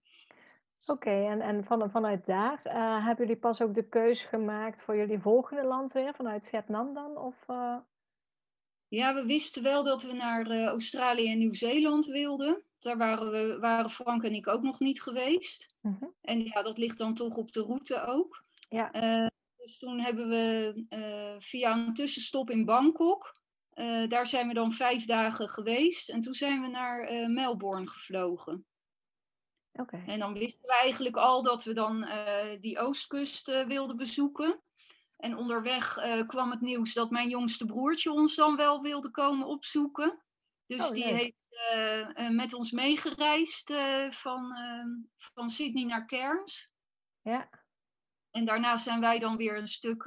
[0.86, 2.60] Oké, en, en van, vanuit daar
[3.04, 7.18] hebben jullie pas ook de keuze gemaakt voor jullie volgende land weer, vanuit Vietnam dan?
[7.18, 7.46] Of,
[8.96, 12.64] ja, we wisten wel dat we naar uh, Australië en Nieuw-Zeeland wilden.
[12.80, 15.74] Daar waren, we, waren Frank en ik ook nog niet geweest.
[15.82, 16.06] Mhm.
[16.22, 18.44] En ja, dat ligt dan toch op de route ook.
[18.70, 19.22] Ja.
[19.22, 19.28] Uh,
[19.58, 23.42] dus toen hebben we uh, via een tussenstop in Bangkok,
[24.08, 26.10] daar zijn we dan vijf dagen geweest.
[26.10, 28.66] En toen zijn we naar Melbourne gevlogen.
[29.72, 30.04] Oké.
[30.06, 32.08] En dan wisten we eigenlijk al dat we dan
[32.62, 34.62] die oostkust wilden bezoeken.
[35.18, 39.48] En onderweg uh, kwam het nieuws dat mijn jongste broertje ons dan wel wilde komen
[39.48, 40.24] opzoeken.
[40.66, 41.38] Dus oh, die heeft
[41.76, 43.74] uh, met ons meegereisd
[44.10, 44.90] van, ehm,
[45.34, 46.72] van Sydney naar Cairns.
[47.22, 47.50] Ja.
[48.32, 50.04] En daarna zijn wij dan weer een stuk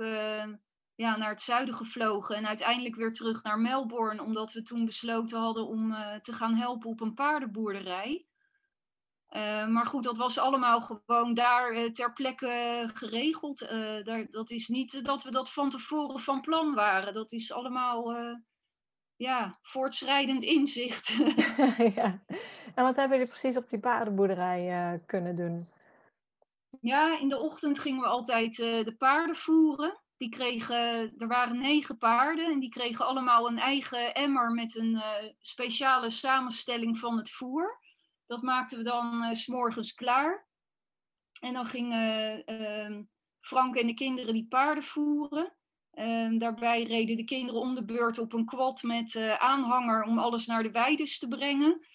[0.94, 2.36] ja, naar het zuiden gevlogen.
[2.36, 6.90] En uiteindelijk weer terug naar Melbourne, omdat we toen besloten hadden om te gaan helpen
[6.90, 8.25] op een paardenboerderij.
[9.30, 13.62] Uh, maar goed, dat was allemaal gewoon daar uh, ter plekke geregeld.
[13.62, 17.14] Uh, daar, dat is niet dat we dat van tevoren van plan waren.
[17.14, 18.16] Dat is allemaal
[19.16, 21.08] ja, voortschrijdend inzicht.
[21.96, 22.22] ja.
[22.74, 25.68] En wat hebben jullie precies op die paardenboerderij kunnen doen?
[26.80, 30.00] Ja, in de ochtend gingen we altijd de paarden voeren.
[30.16, 35.02] Die kregen, er waren negen paarden en die kregen allemaal een eigen emmer met een
[35.40, 37.84] speciale samenstelling van het voer.
[38.26, 40.46] Dat maakten we dan uh, s morgens klaar.
[41.40, 43.00] En dan gingen uh,
[43.40, 45.56] Frank en de kinderen die paarden voeren.
[45.94, 50.18] Uh, daarbij reden de kinderen om de beurt op een quad met uh, aanhanger om
[50.18, 51.86] alles naar de weides te brengen.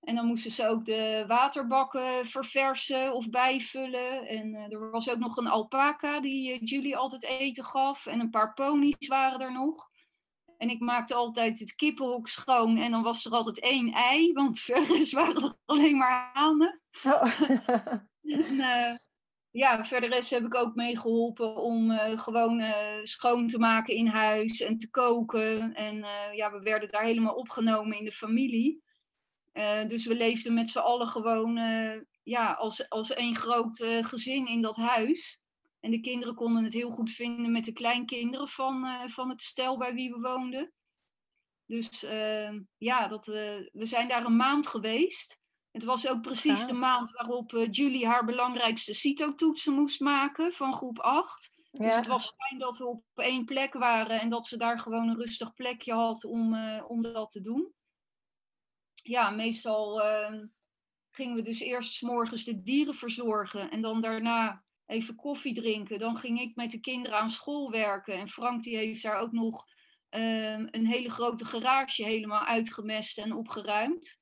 [0.00, 4.26] En dan moesten ze ook de waterbakken verversen of bijvullen.
[4.26, 8.06] En uh, er was ook nog een alpaca die Julie altijd eten gaf.
[8.06, 9.88] En een paar ponies waren er nog.
[10.58, 14.58] En ik maakte altijd het kippenhok schoon en dan was er altijd één ei, want
[14.68, 16.80] verder waren er alleen maar hanen.
[17.04, 17.40] Oh.
[18.48, 18.96] en, uh,
[19.50, 24.60] ja, verder heb ik ook meegeholpen om uh, gewoon uh, schoon te maken in huis
[24.60, 25.74] en te koken.
[25.74, 28.82] En ja, we werden daar helemaal opgenomen in de familie.
[29.86, 31.58] dus we leefden met z'n allen gewoon
[32.22, 35.40] ja, als, als één groot gezin in dat huis.
[35.80, 39.42] En de kinderen konden het heel goed vinden met de kleinkinderen van, uh, van het
[39.42, 40.72] stel bij wie we woonden.
[41.66, 43.34] Dus uh, ja, dat, uh,
[43.72, 45.38] we zijn daar een maand geweest.
[45.70, 50.98] Het was ook precies de maand waarop Julie haar belangrijkste CITO-toetsen moest maken van groep
[50.98, 51.50] 8.
[51.70, 55.08] Dus het was fijn dat we op één plek waren en dat ze daar gewoon
[55.08, 57.74] een rustig plekje had om, om dat te doen.
[59.02, 60.46] Ja, meestal ehm,
[61.10, 65.98] gingen we dus eerst s morgens de dieren verzorgen en dan daarna even koffie drinken.
[65.98, 68.14] Dan ging ik met de kinderen aan school werken.
[68.14, 69.64] En Frank die heeft daar ook nog
[70.08, 74.18] ehm, een hele grote garage helemaal uitgemest en opgeruimd.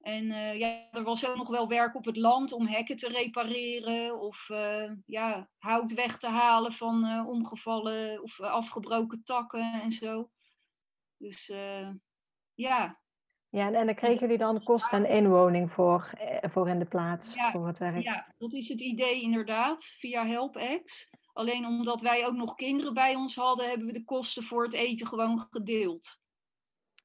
[0.00, 3.08] En uh, ja, er was ook nog wel werk op het land om hekken te
[3.08, 9.92] repareren of uh, ja, hout weg te halen van uh, omgevallen of afgebroken takken en
[9.92, 10.30] zo.
[11.16, 11.46] Dus
[12.54, 13.00] ja,
[13.50, 17.34] ja, en, dan kregen jullie dan kosten en inwoning voor, eh, voor in de plaats,
[17.52, 18.02] voor het werk?
[18.02, 21.10] Ja, dat is het idee inderdaad, via HelpX.
[21.32, 24.74] Alleen omdat wij ook nog kinderen bij ons hadden, hebben we de kosten voor het
[24.74, 26.18] eten gewoon gedeeld.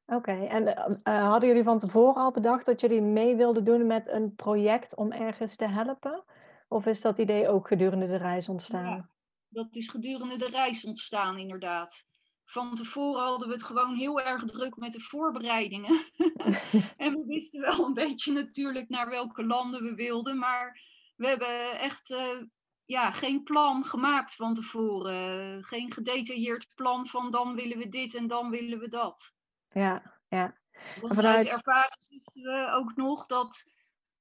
[0.05, 0.63] Oké, en
[1.03, 4.95] uh, hadden jullie van tevoren al bedacht dat jullie mee wilden doen met een project
[4.95, 6.23] om ergens te helpen?
[6.67, 8.85] Of is dat idee ook gedurende de reis ontstaan?
[8.85, 9.09] Ja,
[9.49, 12.05] dat is gedurende de reis ontstaan, inderdaad
[12.45, 16.05] van tevoren hadden we het gewoon heel erg druk met de voorbereidingen.
[16.97, 20.81] en we wisten wel een beetje natuurlijk naar welke landen we wilden, maar
[21.15, 22.41] we hebben echt uh,
[22.85, 25.63] ja, geen plan gemaakt van tevoren.
[25.63, 29.33] Geen gedetailleerd plan van dan willen we dit en dan willen we dat.
[29.71, 30.55] Ja, ja.
[31.01, 33.65] Want vanuit ervaring wisten we ook nog dat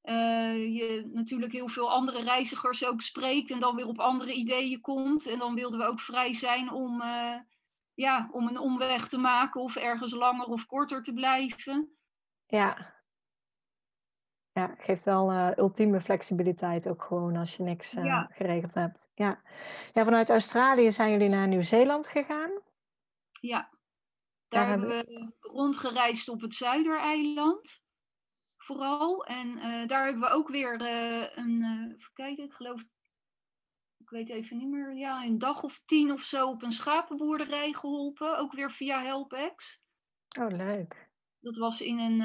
[0.03, 4.81] uh, je natuurlijk heel veel andere reizigers ook spreekt en dan weer op andere ideeën
[4.81, 5.27] komt.
[5.27, 7.03] En dan wilden we ook vrij zijn om...
[7.03, 7.37] Uh,
[7.95, 11.97] ja, om een omweg te maken of ergens langer of korter te blijven.
[12.47, 12.93] Ja.
[14.53, 19.11] Ja, geeft wel uh, ultieme flexibiliteit ook gewoon als je niks uh, geregeld hebt.
[19.15, 19.43] Ja.
[19.93, 22.51] ja, vanuit Australië zijn jullie naar Nieuw-Zeeland gegaan?
[23.41, 23.71] Ja,
[24.49, 27.83] daar, hebben we rondgereisd op het Zuidereiland
[28.57, 29.25] vooral.
[29.25, 30.75] En uh, daar hebben we ook weer
[31.39, 31.63] een,
[31.99, 32.83] even kijken, ik geloof
[34.15, 38.39] weet even niet meer, ja, een dag of tien of zo op een schapenboerderij geholpen.
[38.39, 39.83] Ook weer via HelpX.
[40.39, 41.11] Oh, leuk.
[41.41, 42.21] Dat was in, een,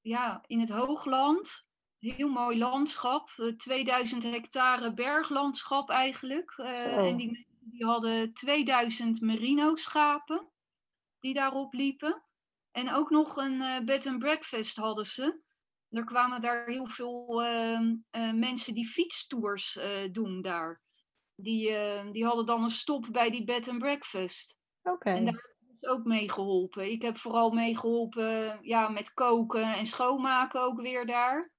[0.00, 1.64] ja, in het hoogland.
[1.98, 3.54] Heel mooi landschap.
[3.56, 6.50] 2000 hectare berglandschap eigenlijk.
[6.58, 10.48] en die, die hadden 2000 merino schapen
[11.20, 12.22] die daarop liepen.
[12.70, 15.44] En ook nog een bed and breakfast hadden ze
[15.90, 19.78] er kwamen daar heel veel ehm, eh, mensen die fietstours
[20.12, 20.84] doen daar.
[21.36, 24.58] Die, uh, die hadden dan een stop bij die bed and breakfast.
[24.82, 25.10] Oké.
[25.10, 26.90] En daar heb ik ook mee geholpen.
[26.90, 31.54] Ik heb vooral meegeholpen ja, met koken en schoonmaken ook weer daar.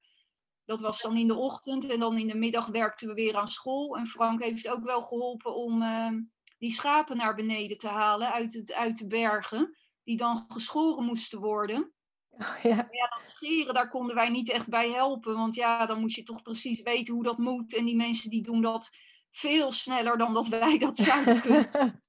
[0.65, 3.47] Dat was dan in de ochtend en dan in de middag werkten we weer aan
[3.47, 3.97] school.
[3.97, 6.21] En Frank heeft ook wel geholpen om ehm,
[6.57, 9.77] die schapen naar beneden te halen uit, het, uit de bergen.
[10.03, 11.91] Die dan geschoren moesten worden.
[12.39, 12.87] Oh, ja.
[12.91, 15.35] ja, dat scheren, daar konden wij niet echt bij helpen.
[15.35, 17.75] Want ja, dan moet je toch precies weten hoe dat moet.
[17.75, 18.89] En die mensen die doen dat
[19.31, 22.03] veel sneller dan dat wij dat zouden kunnen.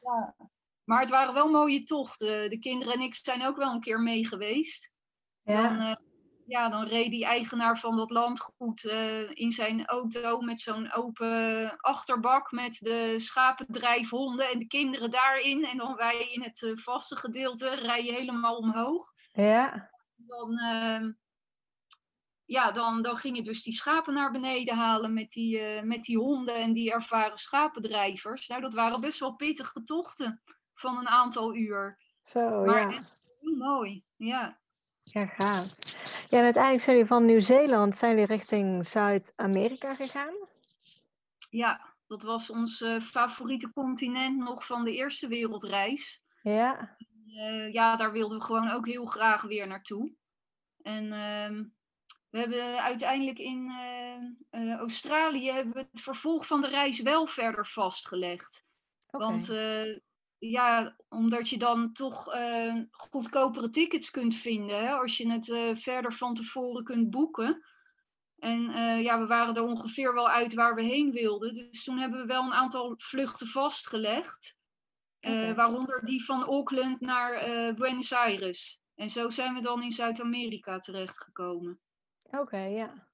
[0.00, 0.34] ja.
[0.84, 2.50] Maar het waren wel mooie tochten.
[2.50, 4.94] De kinderen en ik zijn ook wel een keer mee geweest.
[5.42, 5.62] Ja.
[5.62, 5.94] Dan, uh,
[6.46, 11.76] ja, dan reed die eigenaar van dat landgoed uh, in zijn auto met zo'n open
[11.76, 15.64] achterbak met de schapendrijfhonden en de kinderen daarin.
[15.64, 19.12] En dan wij in het uh, vaste gedeelte rijden helemaal omhoog.
[19.32, 19.90] Ja.
[20.16, 21.12] Dan, uh,
[22.50, 26.02] ja, dan, dan ging je dus die schapen naar beneden halen met die, uh, met
[26.02, 28.48] die honden en die ervaren schapendrijvers.
[28.48, 30.42] Nou, dat waren best wel pittige tochten
[30.74, 31.98] van een aantal uur.
[32.20, 33.02] Zo, maar ja.
[33.40, 34.58] heel mooi, ja.
[35.02, 35.66] Ja, gaaf.
[36.28, 40.34] Ja, en uiteindelijk zijn jullie van Nieuw-Zeeland zijn jullie richting Zuid-Amerika gegaan?
[41.50, 46.22] Ja, dat was ons uh, favoriete continent nog van de Eerste Wereldreis.
[46.42, 46.96] Ja.
[47.26, 50.12] Uh, ja, daar wilden we gewoon ook heel graag weer naartoe.
[50.82, 51.66] En uh,
[52.30, 53.72] we hebben uiteindelijk in
[54.50, 58.64] uh, Australië hebben we het vervolg van de reis wel verder vastgelegd.
[59.06, 59.28] Okay.
[59.28, 59.52] Want
[60.38, 62.24] ja, omdat je dan toch
[62.90, 67.64] goedkopere tickets kunt vinden hè, als je het verder van tevoren kunt boeken.
[68.38, 68.60] En
[69.02, 71.54] ja, we waren er ongeveer wel uit waar we heen wilden.
[71.54, 74.56] Dus toen hebben we wel een aantal vluchten vastgelegd.
[75.20, 75.54] Okay.
[75.54, 77.34] Waaronder die van Auckland naar
[77.74, 78.80] Buenos Aires.
[78.94, 81.80] En zo zijn we dan in Zuid-Amerika terechtgekomen.
[82.30, 83.08] Oké, okay, ja.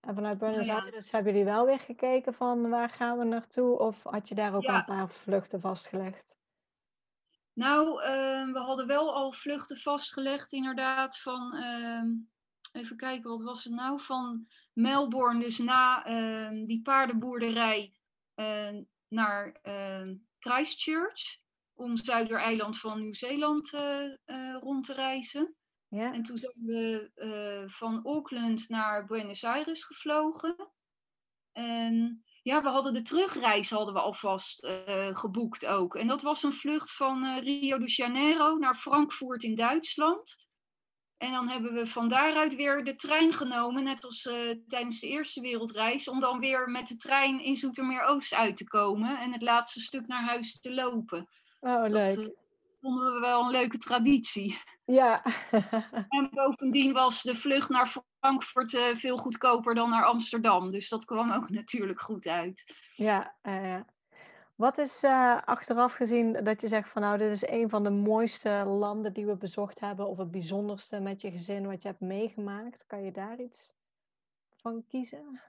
[0.00, 0.84] En vanuit Buenos nou, ja.
[0.84, 3.78] Aires hebben jullie wel weer gekeken van waar gaan we naartoe?
[3.78, 4.78] Of had je daar ook ja.
[4.78, 6.40] een paar vluchten vastgelegd?
[7.52, 11.54] Nou, uh, we hadden wel al vluchten vastgelegd inderdaad van...
[12.72, 14.00] even kijken, wat was het nou?
[14.00, 17.94] Van Melbourne, dus na ehm, die paardenboerderij
[19.08, 19.60] naar
[20.38, 21.40] Christchurch
[21.74, 23.80] om Zuidereiland van Nieuw-Zeeland uh,
[24.26, 25.56] uh, rond te reizen.
[25.92, 26.12] Ja.
[26.12, 30.56] En toen zijn we uh, van Auckland naar Buenos Aires gevlogen.
[31.52, 34.66] En ja, we hadden de terugreis hadden we alvast
[35.12, 35.96] geboekt ook.
[35.96, 40.36] En dat was een vlucht van Rio de Janeiro naar Frankfurt in Duitsland.
[41.22, 45.06] En dan hebben we van daaruit weer de trein genomen, net als uh, tijdens de
[45.06, 49.32] Eerste Wereldreis, om dan weer met de trein in Zoetermeer Oost uit te komen en
[49.32, 51.28] het laatste stuk naar huis te lopen.
[51.60, 52.16] Oh, leuk.
[52.16, 52.28] Dat uh,
[52.82, 54.58] vonden we wel een leuke traditie.
[54.84, 55.22] Ja.
[56.08, 61.04] en bovendien was de vlucht naar Frankfurt uh, veel goedkoper dan naar Amsterdam, dus dat
[61.04, 62.74] kwam ook natuurlijk goed uit.
[62.94, 63.34] Ja.
[64.54, 67.90] Wat is uh, achteraf gezien dat je zegt van nou, dit is een van de
[67.90, 72.00] mooiste landen die we bezocht hebben, of het bijzonderste met je gezin wat je hebt
[72.00, 72.86] meegemaakt?
[72.86, 73.74] Kan je daar iets
[74.56, 75.40] van kiezen?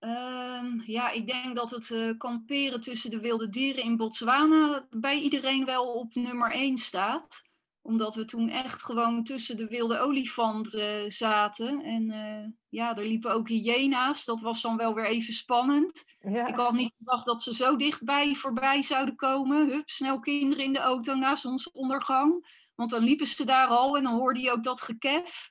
[0.00, 5.20] Um, ja, ik denk dat het uh, kamperen tussen de wilde dieren in Botswana bij
[5.20, 7.44] iedereen wel op nummer 1 staat
[7.86, 11.82] omdat we toen echt gewoon tussen de wilde olifanten uh, zaten.
[11.82, 14.24] En uh, ja, er liepen ook hyena's.
[14.24, 16.04] Dat was dan wel weer even spannend.
[16.18, 16.46] Ja.
[16.46, 19.70] Ik had niet gedacht dat ze zo dichtbij voorbij zouden komen.
[19.70, 22.54] Hup, snel kinderen in de auto na zonsondergang.
[22.74, 25.50] Want dan liepen ze daar al en dan hoorde je ook dat gekef.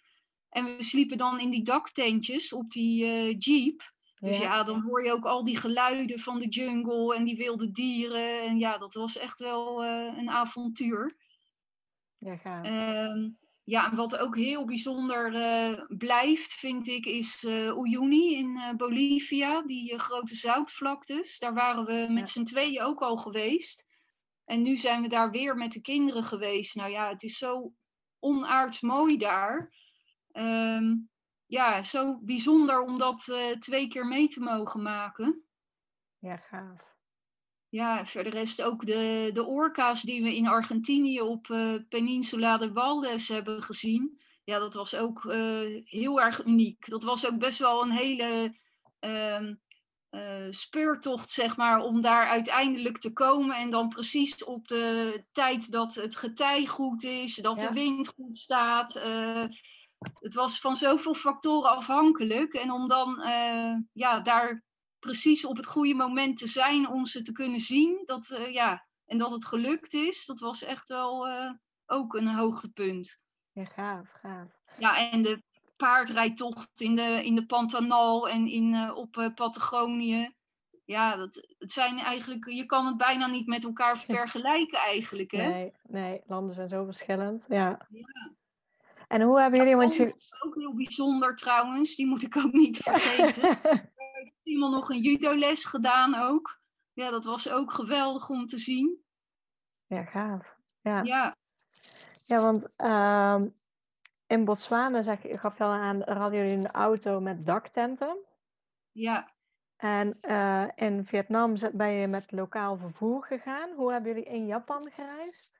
[0.50, 3.94] En we sliepen dan in die daktentjes op die jeep.
[4.20, 4.44] Dus ja.
[4.44, 8.42] ja, dan hoor je ook al die geluiden van de jungle en die wilde dieren.
[8.42, 11.16] En ja, dat was echt wel een avontuur.
[12.18, 12.68] Ja, gaaf.
[12.68, 13.30] Uh,
[13.64, 18.70] ja, en wat ook heel bijzonder uh, blijft, vind ik, is uh, Uyuni in uh,
[18.72, 21.40] Bolivia, die grote zoutvlaktes.
[21.40, 22.26] Daar waren we met ja.
[22.26, 23.86] z'n tweeën ook al geweest.
[24.46, 26.76] En nu zijn we daar weer met de kinderen geweest.
[26.76, 27.74] Nou ja, het is zo
[28.20, 29.74] onaards mooi daar.
[30.32, 31.10] Um,
[31.46, 35.46] ja, zo bijzonder om dat twee keer mee te mogen maken.
[36.20, 36.94] Ja, gaaf.
[37.70, 42.74] Ja, verder rest ook de, de orka's die we in Argentinië op uh, Peninsula de
[42.74, 44.22] Valdes hebben gezien.
[44.44, 46.90] Ja, dat was ook uh, heel erg uniek.
[46.90, 48.56] Dat was ook best wel een hele
[49.00, 53.56] uh, speurtocht, zeg maar, om daar uiteindelijk te komen.
[53.58, 58.38] En dan precies op de tijd dat het getij goed is, dat de wind goed
[58.38, 58.96] staat.
[60.20, 62.54] Het was van zoveel factoren afhankelijk.
[62.54, 64.64] En om dan uh, ja, daar
[65.00, 68.04] precies op het goede moment te zijn om ze te kunnen zien.
[68.06, 71.28] Dat, ja, en dat het gelukt is, dat was echt wel
[71.86, 73.20] ook een hoogtepunt.
[73.52, 74.48] Ja, gaaf, gaaf.
[74.78, 75.44] Ja, en de
[75.76, 80.34] paardrijtocht in de, in de Pantanal en in, op Patagonië.
[80.86, 85.32] Ja, dat, het zijn eigenlijk, je kan het bijna niet met elkaar vergelijken eigenlijk.
[85.32, 85.48] Hè?
[85.48, 87.46] Nee, nee, landen zijn zo verschillend.
[87.50, 87.88] Ja.
[87.90, 88.34] ja.
[89.08, 89.76] En hoe hebben jullie...
[89.76, 90.16] Want je...
[90.46, 93.60] Ook heel bijzonder trouwens, die moet ik ook niet vergeten.
[94.16, 96.60] heeft iemand nog een judo-les gedaan ook.
[96.94, 99.04] Ja, dat was ook geweldig om te zien.
[99.88, 100.56] Ja, gaaf.
[100.82, 101.38] Ja, ja.
[102.26, 103.42] ja want uh,
[104.28, 108.18] in Botswana, zeg, gaf je al aan, hadden jullie een auto met daktenten.
[108.92, 109.34] Ja.
[109.76, 113.74] En uh, in Vietnam ben je met lokaal vervoer gegaan.
[113.76, 115.52] Hoe hebben jullie in Japan gereisd?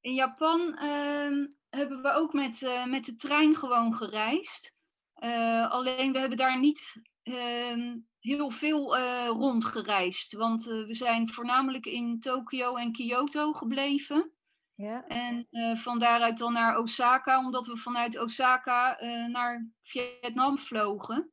[0.00, 4.72] In Japan uh, hebben we ook met, uh, met de trein gewoon gereisd.
[5.14, 10.32] Eh, alleen we hebben daar niet ehm, heel veel rondgereisd.
[10.32, 14.32] Want we zijn voornamelijk in Tokio en Kyoto gebleven.
[14.74, 15.06] Ja.
[15.06, 15.48] En
[15.78, 18.98] van daaruit dan naar Osaka, omdat we vanuit Osaka
[19.28, 21.32] naar Vietnam vlogen.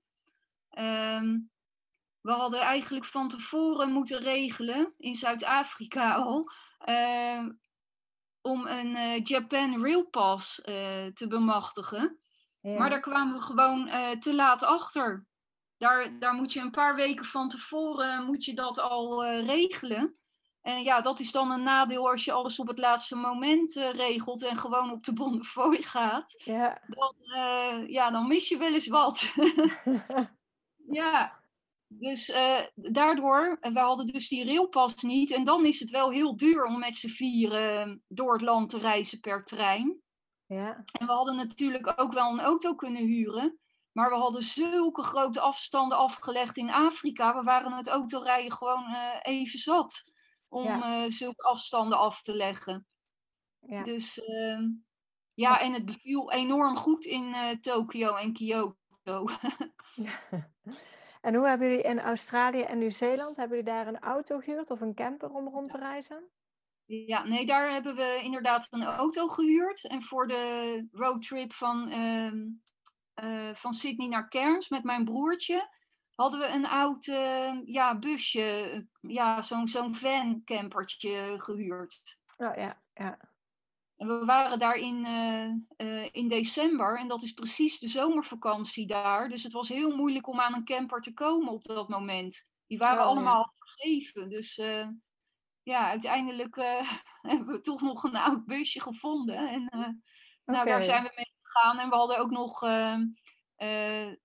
[0.78, 1.52] Um,
[2.22, 6.52] we hadden eigenlijk van tevoren moeten regelen, in Zuid-Afrika al,
[6.86, 7.46] uh,
[8.42, 10.56] om een eh, Japan Rail Pass
[11.14, 12.20] te bemachtigen.
[12.62, 12.78] Ja.
[12.78, 13.90] Maar daar kwamen we gewoon
[14.20, 15.28] te laat achter.
[15.78, 20.16] Daar, daar moet je een paar weken van tevoren moet je dat al regelen.
[20.62, 24.44] En ja, dat is dan een nadeel als je alles op het laatste moment regelt
[24.44, 26.42] en gewoon op de bonnefooi gaat.
[26.44, 26.82] Ja.
[26.88, 27.16] Dan,
[27.88, 29.34] ja, dan mis je wel eens wat.
[31.02, 31.41] ja,
[31.94, 35.32] dus uh, daardoor, we hadden dus die railpas niet.
[35.32, 38.78] En dan is het wel heel duur om met z'n vieren door het land te
[38.78, 40.02] reizen per trein.
[40.46, 40.84] Ja.
[40.92, 43.60] En we hadden natuurlijk ook wel een auto kunnen huren.
[43.92, 47.36] Maar we hadden zulke grote afstanden afgelegd in Afrika.
[47.36, 50.04] We waren het autorijden gewoon even zat
[50.48, 51.04] om ja.
[51.04, 52.88] uh, zulke afstanden af te leggen.
[53.60, 53.84] Ja.
[53.84, 54.60] Dus uh,
[55.34, 58.76] ja, en het beviel enorm goed in Tokio en Kyoto.
[61.22, 64.82] en hoe hebben jullie in Australië en Nieuw-Zeeland, hebben jullie daar een auto gehuurd of
[64.82, 66.30] een camper om rond te reizen?
[66.86, 69.88] Ja, nee, daar hebben we inderdaad een auto gehuurd.
[69.88, 75.70] En voor de roadtrip van, uh, van Sydney naar Cairns met mijn broertje,
[76.16, 82.18] hadden we een oud uh, ja, busje, ja, zo'n zo'n van-campertje gehuurd.
[82.38, 83.18] Oh ja, ja.
[84.02, 88.88] En we waren daar in, uh, uh, in december en dat is precies de zomervakantie
[88.88, 89.30] daar.
[89.30, 92.46] Dus het was heel moeilijk om aan een camper te komen op dat moment.
[92.68, 94.30] Die waren oh, allemaal vergeven.
[94.30, 94.56] Dus
[95.64, 96.56] ja, uiteindelijk
[97.22, 99.50] hebben we toch nog een oud busje gevonden.
[99.50, 99.96] En okay.
[100.46, 101.80] nou, daar zijn we mee gegaan.
[101.80, 102.60] En we hadden ook nog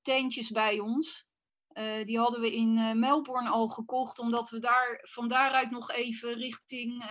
[0.02, 1.26] tentjes bij ons.
[2.04, 7.04] Die hadden we in Melbourne al gekocht, omdat we daar van daaruit nog even richting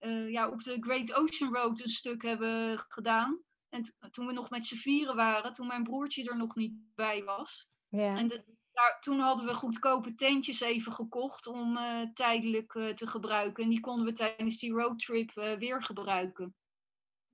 [0.00, 3.42] uh, ja, op de Great Ocean Road een stuk hebben gedaan.
[3.68, 7.24] En toen we nog met z'n vieren waren, toen mijn broertje er nog niet bij
[7.24, 7.70] was.
[7.88, 8.16] Ja.
[8.16, 11.78] En de, daar, toen hadden we goedkope tentjes even gekocht om
[12.14, 13.64] tijdelijk te gebruiken.
[13.64, 16.54] En die konden we tijdens die roadtrip weer gebruiken.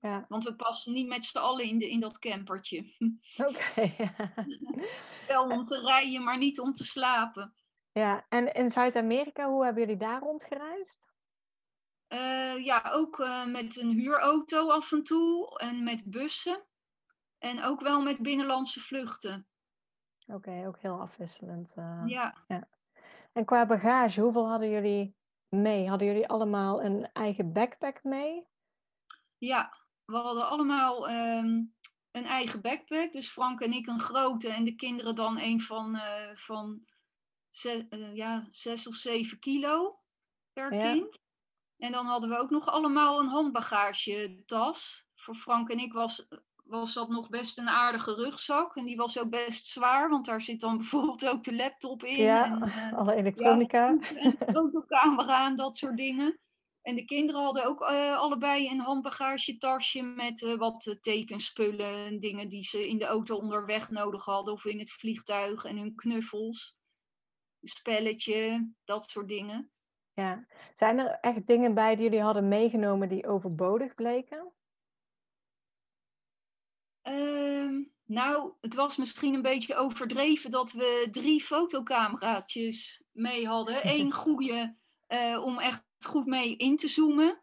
[0.00, 0.24] Ja.
[0.28, 2.94] Want we passen niet met z'n allen in, de, in dat campertje.
[3.36, 3.50] Oké.
[3.50, 4.14] Okay,
[5.28, 7.54] Wel om te rijden, maar niet om te slapen.
[7.92, 11.14] Ja, en in Zuid-Amerika, hoe hebben jullie daar rondgereisd?
[12.08, 16.64] Uh, ja, ook uh, met een huurauto af en toe en met bussen.
[17.38, 19.48] En ook wel met binnenlandse vluchten.
[20.26, 21.74] Oké, okay, ook heel afwisselend.
[21.78, 22.44] Uh, ja.
[22.48, 22.68] ja.
[23.32, 25.16] En qua bagage, hoeveel hadden jullie
[25.48, 25.88] mee?
[25.88, 28.46] Hadden jullie allemaal een eigen backpack mee?
[29.38, 31.74] Ja, we hadden allemaal um,
[32.10, 33.12] een eigen backpack.
[33.12, 36.00] Dus Frank en ik een grote en de kinderen dan een van,
[36.34, 36.86] van
[37.50, 40.00] zes, ja, zes of zeven kilo
[40.52, 40.92] per ja.
[40.92, 41.24] kind.
[41.78, 45.06] En dan hadden we ook nog allemaal een handbagagetas.
[45.14, 46.28] Voor Frank en ik was,
[46.64, 48.76] was dat nog best een aardige rugzak.
[48.76, 52.16] En die was ook best zwaar, want daar zit dan bijvoorbeeld ook de laptop in.
[52.16, 53.88] Ja, en, uh, alle elektronica.
[53.88, 56.40] Ja, en fotocamera en dat soort dingen.
[56.82, 62.48] En de kinderen hadden ook uh, allebei een handbagagetasje met uh, wat tekenspullen en dingen
[62.48, 66.76] die ze in de auto onderweg nodig hadden of in het vliegtuig en hun knuffels,
[67.60, 69.70] een spelletje, dat soort dingen.
[70.16, 74.52] Ja, zijn er echt dingen bij die jullie hadden meegenomen die overbodig bleken?
[77.08, 83.88] Uh, Nou, het was misschien een beetje overdreven dat we drie fotocameraatjes mee hadden.
[83.98, 84.76] Eén goede
[85.08, 87.42] uh, om echt goed mee in te zoomen.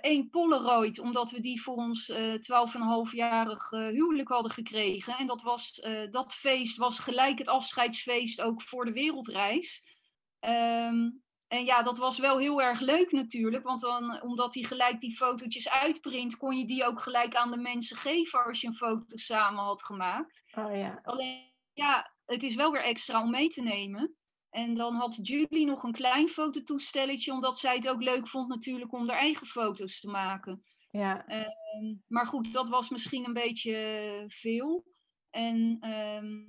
[0.00, 5.16] Eén uh, Polaroid, omdat we die voor ons uh, 12,5-jarig huwelijk hadden gekregen.
[5.16, 9.96] En dat, was, dat feest was gelijk het afscheidsfeest ook voor de wereldreis.
[10.40, 15.00] Um, en ja, dat was wel heel erg leuk natuurlijk, want dan, omdat hij gelijk
[15.00, 18.74] die fotootjes uitprint, kon je die ook gelijk aan de mensen geven als je een
[18.74, 20.44] foto samen had gemaakt.
[20.54, 21.00] Oh ja.
[21.02, 24.16] Alleen, ja, het is wel weer extra om mee te nemen.
[24.50, 28.92] En dan had Julie nog een klein fototoestelletje, omdat zij het ook leuk vond natuurlijk
[28.92, 30.64] om haar eigen foto's te maken.
[30.90, 31.28] Ja.
[31.28, 34.84] Uh, maar goed, dat was misschien een beetje veel.
[35.30, 36.46] En uh,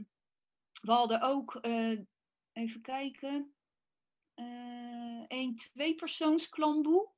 [0.82, 2.00] we hadden ook, uh,
[2.52, 3.54] even kijken,
[5.28, 7.10] één twee-persoons klamboe.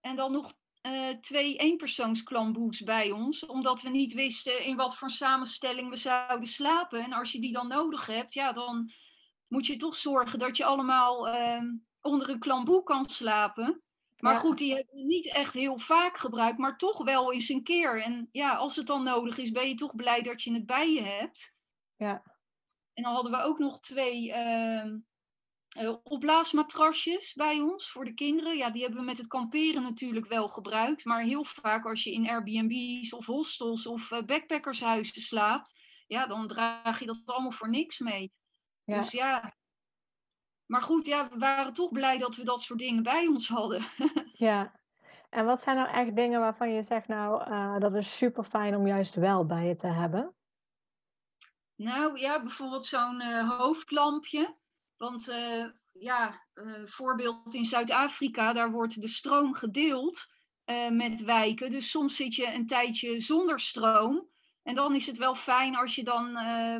[0.00, 3.46] En dan nog uh, twee eenpersoons klamboes bij ons.
[3.46, 7.04] Omdat we niet wisten in wat voor samenstelling we zouden slapen.
[7.04, 8.92] En als je die dan nodig hebt, ja, dan
[9.48, 11.62] moet je toch zorgen dat je allemaal uh,
[12.00, 13.82] onder een klamboe kan slapen.
[14.18, 14.38] Maar ja.
[14.38, 18.02] goed, die hebben we niet echt heel vaak gebruikt, maar toch wel eens een keer.
[18.02, 20.92] En ja, als het dan nodig is, ben je toch blij dat je het bij
[20.92, 21.54] je hebt.
[21.96, 22.22] Ja.
[22.92, 24.92] En dan hadden we ook nog twee uh,
[25.78, 28.56] uh, opblaasmatrasjes bij ons voor de kinderen.
[28.56, 31.04] Ja, die hebben we met het kamperen natuurlijk wel gebruikt.
[31.04, 36.48] Maar heel vaak als je in Airbnb's of hostels of uh, backpackershuizen slaapt, ja, dan
[36.48, 38.32] draag je dat allemaal voor niks mee.
[38.84, 38.96] Ja.
[38.96, 39.54] Dus ja.
[40.66, 43.82] Maar goed, ja, we waren toch blij dat we dat soort dingen bij ons hadden.
[44.32, 44.78] ja.
[45.28, 48.76] En wat zijn nou echt dingen waarvan je zegt, nou, uh, dat is super fijn
[48.76, 50.34] om juist wel bij je te hebben?
[51.76, 54.58] Nou ja, bijvoorbeeld zo'n hoofdlampje.
[55.00, 60.26] Want uh, ja, uh, voorbeeld in Zuid-Afrika, daar wordt de stroom gedeeld
[60.66, 61.70] uh, met wijken.
[61.70, 64.28] Dus soms zit je een tijdje zonder stroom.
[64.62, 66.32] En dan is het wel fijn als je dan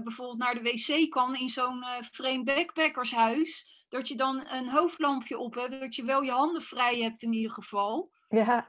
[0.05, 3.85] bijvoorbeeld naar de wc kan in zo'n vreemd backpackershuis.
[3.89, 7.33] Dat je dan een hoofdlampje op hebt, dat je wel je handen vrij hebt in
[7.33, 8.11] ieder geval.
[8.29, 8.67] Ja.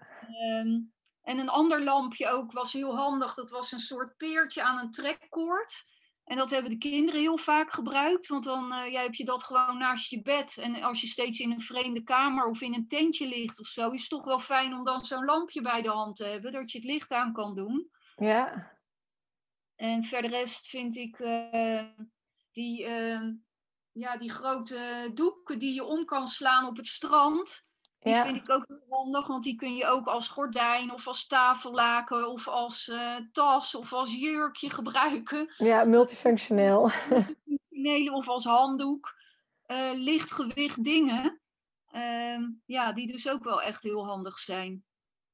[0.62, 3.34] Um, en een ander lampje ook was heel handig.
[3.34, 5.82] Dat was een soort peertje aan een trekkoord.
[6.32, 9.44] En dat hebben de kinderen heel vaak gebruikt, want dan uh, ja, heb je dat
[9.44, 10.58] gewoon naast je bed.
[10.58, 13.90] En als je steeds in een vreemde kamer of in een tentje ligt of zo,
[13.90, 16.72] is het toch wel fijn om dan zo'n lampje bij de hand te hebben, dat
[16.72, 17.92] je het licht aan kan doen.
[18.16, 18.72] Ja.
[19.76, 21.84] En verder rest vind ik uh,
[22.52, 23.30] die, uh,
[23.92, 27.66] ja, die grote doeken die je om kan slaan op het strand.
[28.02, 28.24] Die ja.
[28.24, 32.30] vind ik ook heel handig, want die kun je ook als gordijn of als tafellaken
[32.30, 35.54] of als uh, tas of als jurkje gebruiken.
[35.58, 36.82] Ja, multifunctioneel.
[37.10, 39.14] Multifunctionele of als handdoek.
[39.68, 41.42] Uh, lichtgewicht dingen.
[41.92, 44.84] Uh, ja, die dus ook wel echt heel handig zijn.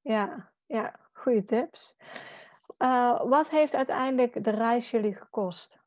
[0.01, 1.95] Ja, ja goede tips.
[2.78, 5.78] Uh, wat heeft uiteindelijk de reis jullie gekost?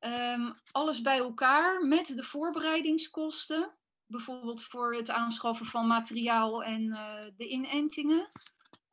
[0.00, 3.76] Um, alles bij elkaar met de voorbereidingskosten
[4.12, 8.30] bijvoorbeeld voor het aanschaffen van materiaal en uh, de inentingen,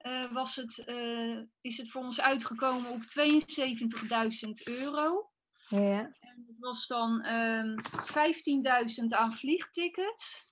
[0.02, 5.32] uh, was het, uh, is het voor ons uitgekomen op 72.000 euro.
[5.68, 6.16] Ja.
[6.20, 7.24] En dat was dan
[9.02, 10.52] 15.000 aan vliegtickets,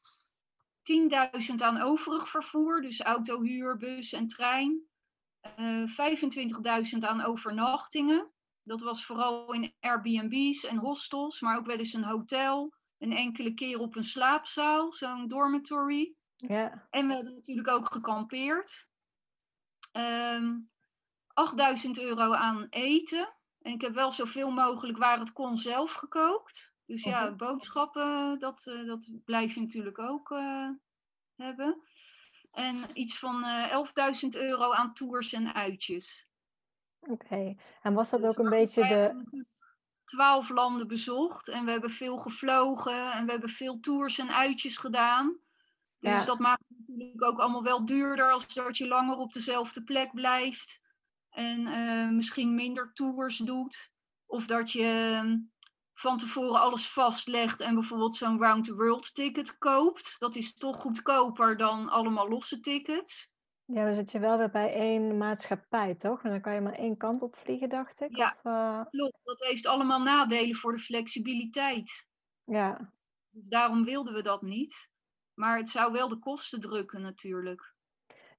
[1.50, 4.88] 10.000 aan overig vervoer, dus auto, huur, bus en trein,
[6.94, 8.32] 25.000 aan overnachtingen.
[8.64, 13.54] Dat was vooral in Airbnb's en hostels, maar ook wel eens een hotel een enkele
[13.54, 16.16] keer op een slaapzaal, zo'n dormitory.
[16.36, 16.88] Ja.
[16.90, 18.88] En we hebben natuurlijk ook gekampeerd.
[19.92, 20.70] Um,
[21.28, 23.36] 8000 euro aan eten.
[23.62, 26.74] En ik heb wel zoveel mogelijk waar het kon zelf gekookt.
[26.86, 27.38] Dus ja, uh -huh.
[27.38, 30.70] boodschappen, dat, uh, dat blijf je natuurlijk ook uh,
[31.36, 31.82] hebben.
[32.52, 33.84] En iets van uh,
[34.24, 36.28] 11.000 euro aan tours en uitjes.
[37.00, 37.58] Oké, okay.
[37.82, 39.46] en was dat dus ook een beetje de
[40.08, 44.78] twaalf landen bezocht en we hebben veel gevlogen en we hebben veel tours en uitjes
[44.78, 45.38] gedaan.
[46.00, 46.26] Dus ja.
[46.26, 50.14] dat maakt het natuurlijk ook allemaal wel duurder als dat je langer op dezelfde plek
[50.14, 50.82] blijft
[51.30, 53.92] en uh, misschien minder tours doet.
[54.26, 55.34] Of dat je uh,
[55.94, 60.16] van tevoren alles vastlegt en bijvoorbeeld zo'n round the world ticket koopt.
[60.20, 63.32] Dat is toch goedkoper dan allemaal losse tickets.
[63.68, 66.24] Ja, dan zit je wel weer bij één maatschappij, toch?
[66.24, 68.18] En dan kan je maar één kant op vliegen, dacht ik.
[68.18, 68.86] Ja, of, uh...
[68.90, 69.20] klopt.
[69.24, 72.08] Dat heeft allemaal nadelen voor de flexibiliteit.
[72.42, 72.94] Ja.
[73.30, 74.90] Daarom wilden we dat niet.
[75.34, 77.76] Maar het zou wel de kosten drukken natuurlijk.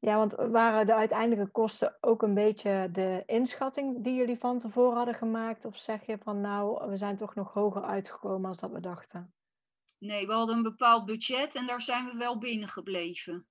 [0.01, 4.97] Ja, want waren de uiteindelijke kosten ook een beetje de inschatting die jullie van tevoren
[4.97, 5.65] hadden gemaakt?
[5.65, 9.33] Of zeg je van nou, we zijn toch nog hoger uitgekomen als dat we dachten?
[9.99, 13.47] Nee, we hadden een bepaald budget en daar zijn we wel binnen gebleven.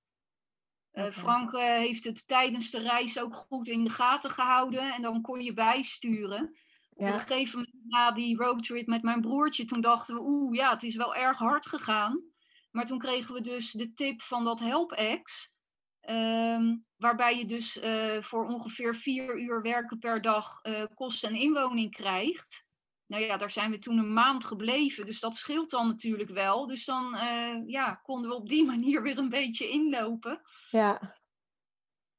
[1.06, 1.12] Eh.
[1.12, 5.22] Frank eh, heeft het tijdens de reis ook goed in de gaten gehouden en dan
[5.22, 6.42] kon je bijsturen.
[6.90, 10.56] Op een Ja, gegeven moment na die roadtrip met mijn broertje, toen dachten we, oeh
[10.56, 12.22] ja, het is wel erg hard gegaan.
[12.70, 15.54] Maar toen kregen we dus de tip van dat HelpX,
[16.00, 21.36] ehm, waarbij je dus eh, voor ongeveer vier uur werken per dag eh, kosten en
[21.36, 22.66] inwoning krijgt.
[23.08, 26.66] Nou ja, daar zijn we toen een maand gebleven, dus dat scheelt dan natuurlijk wel.
[26.66, 30.40] Dus dan eh, ja, konden we op die manier weer een beetje inlopen.
[30.70, 31.16] ja,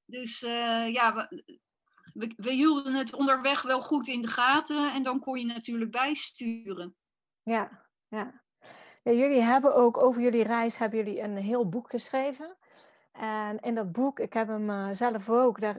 [0.05, 1.43] Dus eh, ja, we,
[2.13, 5.91] we, we hielden het onderweg wel goed in de gaten en dan kon je natuurlijk
[5.91, 6.95] bijsturen.
[7.43, 8.47] ja, ja.
[9.03, 12.57] Ja, jullie hebben ook over jullie reis hebben jullie een heel boek geschreven.
[13.11, 15.77] En in dat boek, ik heb hem eh, zelf ook, daar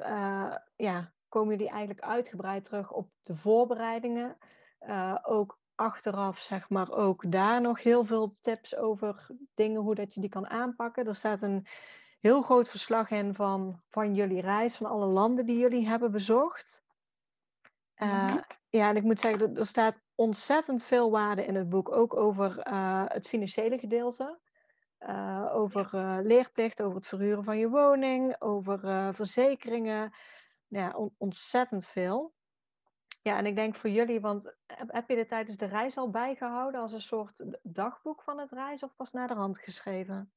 [0.77, 4.37] ja, komen jullie eigenlijk uitgebreid terug op de voorbereidingen.
[4.81, 10.15] Eh, ook achteraf, zeg maar, ook daar nog heel veel tips over dingen, hoe dat
[10.15, 11.07] je die kan aanpakken.
[11.07, 11.67] Er staat een
[12.21, 16.83] heel groot verslag in van, van jullie reis, van alle landen die jullie hebben bezocht.
[17.95, 18.37] Eh.
[18.69, 22.17] Ja, en ik moet zeggen, er- er staat ontzettend veel waarde in het boek, ook
[22.17, 24.41] over eh, het financiële gedeelte.
[24.99, 30.13] Eh, over eh, leerplicht, over het verhuren van je woning, over eh, verzekeringen.
[30.67, 32.35] Ja, on- ontzettend veel.
[33.23, 36.81] Ja, en ik denk voor jullie, want heb, je dit tijdens de reis al bijgehouden
[36.81, 40.33] als een soort dagboek van het reis of pas naar de hand geschreven?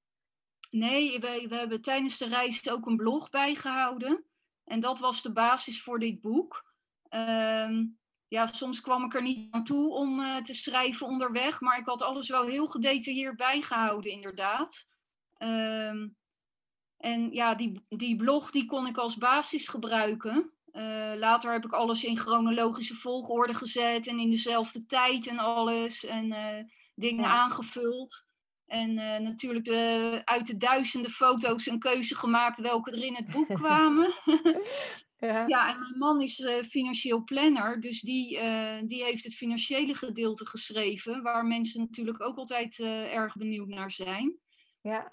[0.70, 4.26] Nee, we, we hebben tijdens de reis ook een blog bijgehouden.
[4.64, 6.66] En dat was de basis voor dit boek.
[7.10, 7.86] Ehm,
[8.28, 11.86] ja, soms kwam ik er niet aan toe om eh, te schrijven onderweg, maar ik
[11.86, 14.88] had alles wel heel gedetailleerd bijgehouden, inderdaad.
[15.38, 16.08] Ehm,
[16.98, 20.54] en ja, die, die blog die kon ik als basis gebruiken.
[20.74, 26.06] Eh, later heb ik alles in chronologische volgorde gezet en in dezelfde tijd en alles.
[26.06, 26.64] En eh,
[26.96, 27.30] dingen Ja.
[27.30, 28.26] aangevuld.
[28.66, 33.32] En eh, natuurlijk de, uit de duizenden foto's een keuze gemaakt welke er in het
[33.32, 34.14] boek kwamen.
[35.18, 38.30] Ja, ja, en mijn man is financieel planner, dus die,
[38.86, 44.40] die heeft het financiële gedeelte geschreven, waar mensen natuurlijk ook altijd erg benieuwd naar zijn.
[44.84, 45.12] Ja,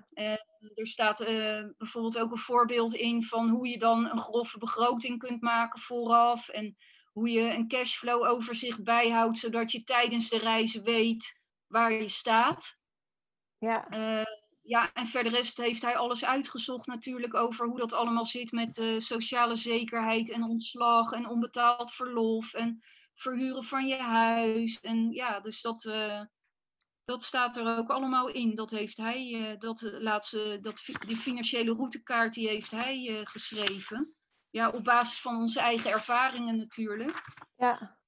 [0.74, 5.18] Er staat eh, bijvoorbeeld ook een voorbeeld in van hoe je dan een grove begroting
[5.18, 6.48] kunt maken vooraf.
[6.48, 6.76] En
[7.12, 12.72] hoe je een cashflow overzicht bijhoudt, zodat je tijdens de reis weet waar je staat.
[13.58, 18.24] ja, Eh, ja, en verder rest heeft hij alles uitgezocht natuurlijk over hoe dat allemaal
[18.24, 22.82] zit met sociale zekerheid en ontslag en onbetaald verlof en
[23.14, 24.80] verhuren van je huis.
[24.80, 26.22] En ja, dus dat, eh,
[27.10, 28.54] dat staat er ook allemaal in.
[28.54, 34.14] Dat heeft hij, eh, dat laatste, dat, die financiële routekaart die heeft hij eh, geschreven.
[34.50, 37.24] Ja, op basis van onze eigen ervaringen natuurlijk.
[37.56, 37.98] ja.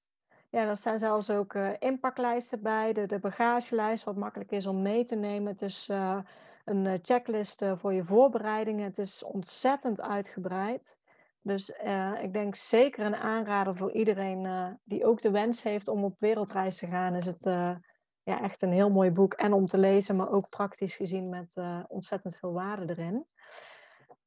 [0.50, 4.82] Ja, er staan zelfs ook eh, inpaklijsten bij, de, de bagagelijst, wat makkelijk is om
[4.82, 5.52] mee te nemen.
[5.52, 6.18] Het is eh,
[6.64, 8.84] een eh, checklist eh, voor je voorbereidingen.
[8.84, 10.98] Het is ontzettend uitgebreid.
[11.42, 15.88] Dus eh, ik denk zeker een aanrader voor iedereen eh, die ook de wens heeft
[15.88, 17.14] om op wereldreis te gaan.
[17.14, 17.76] Is het eh,
[18.24, 19.34] ja, echt een heel mooi boek.
[19.34, 23.26] En om te lezen, maar ook praktisch gezien met eh, ontzettend veel waarde erin.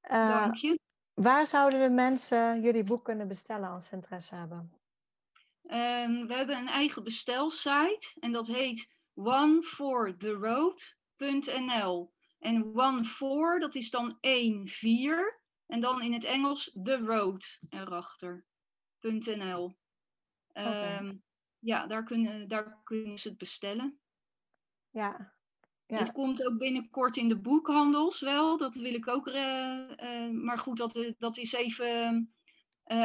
[0.02, 0.80] Eh, Dank je.
[1.14, 4.74] waar zouden de mensen jullie boek kunnen bestellen als ze interesse hebben?
[5.62, 12.14] Ehm, we hebben een eigen bestelsite en dat heet onefortheroad.nl.
[12.40, 15.44] En one for, dat is dan 1, 4.
[15.68, 19.76] En dan in het Engels the road erachter.nl.
[20.52, 21.14] Ehm
[21.66, 24.00] Ja, daar kunnen, daar kunnen ze het bestellen.
[24.90, 25.34] Ja,
[25.86, 25.98] ja.
[25.98, 28.58] Het komt ook binnenkort in de boekhandels wel.
[28.58, 29.28] Dat wil ik ook.
[29.28, 32.30] eh, eh, maar goed, dat, eh, dat is even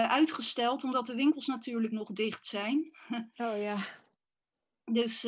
[0.08, 2.90] uitgesteld, omdat de winkels natuurlijk nog dicht zijn.
[3.36, 3.76] Oh ja.
[4.84, 5.22] Dus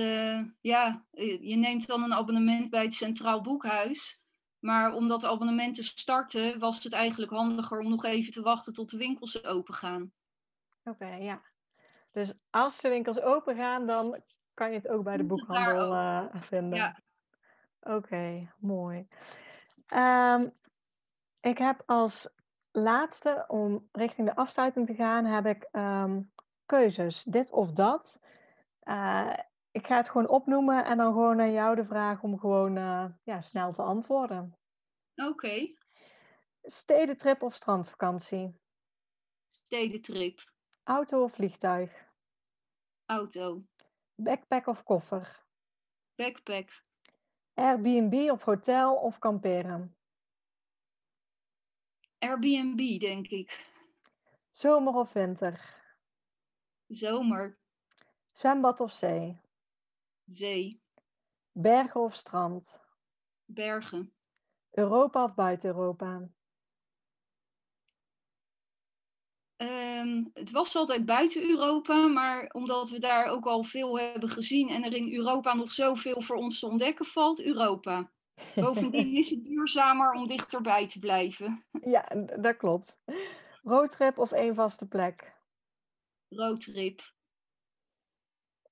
[0.60, 1.06] ja,
[1.40, 4.22] je neemt dan een abonnement bij het Centraal Boekhuis.
[4.58, 8.72] Maar om dat abonnement te starten, was het eigenlijk handiger om nog even te wachten
[8.72, 10.12] tot de winkels open gaan.
[10.84, 11.51] Oké, ja.
[12.12, 14.22] Dus als de winkels open gaan, dan
[14.54, 16.78] kan je het ook bij de boekhandel eh, vinden.
[16.78, 17.00] Ja.
[17.80, 19.08] Oké, mooi.
[19.86, 20.48] Ehm,
[21.40, 22.28] ik heb als
[22.70, 26.20] laatste, om richting de afsluiting te gaan, heb ik ehm,
[26.66, 27.22] keuzes.
[27.22, 28.20] Dit of dat.
[28.80, 29.32] Eh,
[29.70, 33.04] ik ga het gewoon opnoemen en dan gewoon aan jou de vraag om gewoon eh,
[33.22, 34.56] ja, snel te antwoorden.
[35.14, 35.74] Oké,
[36.62, 38.60] Stedentrip of strandvakantie?
[39.50, 40.51] stedentrip,
[40.84, 41.90] Auto of vliegtuig?
[43.06, 43.64] auto,
[44.16, 45.44] Backpack of koffer?
[46.18, 46.70] backpack,
[47.54, 49.96] Airbnb of hotel of kamperen?
[52.18, 53.70] Airbnb denk ik,
[54.50, 55.60] Zomer of winter?
[56.88, 57.58] zomer,
[58.30, 59.40] Zwembad of zee?
[60.26, 60.80] zee,
[61.52, 62.80] Bergen of strand?
[63.46, 64.12] bergen,
[64.70, 66.28] Europa of buiten Europa?
[69.62, 74.68] Ehm, het was altijd buiten Europa, maar omdat we daar ook al veel hebben gezien
[74.68, 78.10] en er in Europa nog zoveel voor ons te ontdekken valt, Europa.
[78.54, 81.64] Bovendien is het duurzamer om dichterbij te blijven.
[81.84, 82.08] Ja,
[82.40, 83.02] dat klopt.
[83.62, 85.34] Roadtrip of één vaste plek?
[86.28, 87.12] Roadtrip.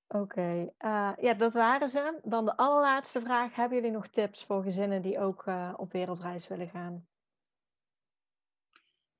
[0.07, 2.19] Oké, eh, ja, dat waren ze.
[2.23, 3.55] Dan de allerlaatste vraag.
[3.55, 7.07] Hebben jullie nog tips voor gezinnen die ook uh, op wereldreis willen gaan?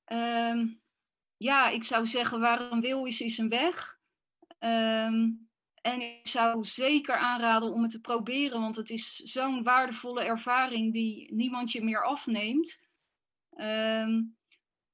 [0.06, 0.82] Um,
[1.42, 4.00] ja, ik zou zeggen, waar een wil is, is een weg.
[4.60, 5.50] Um,
[5.82, 10.94] en ik zou zeker aanraden om het te proberen, want het is zo'n waardevolle ervaring
[10.94, 12.80] die niemand je meer afneemt.
[13.56, 14.38] Um,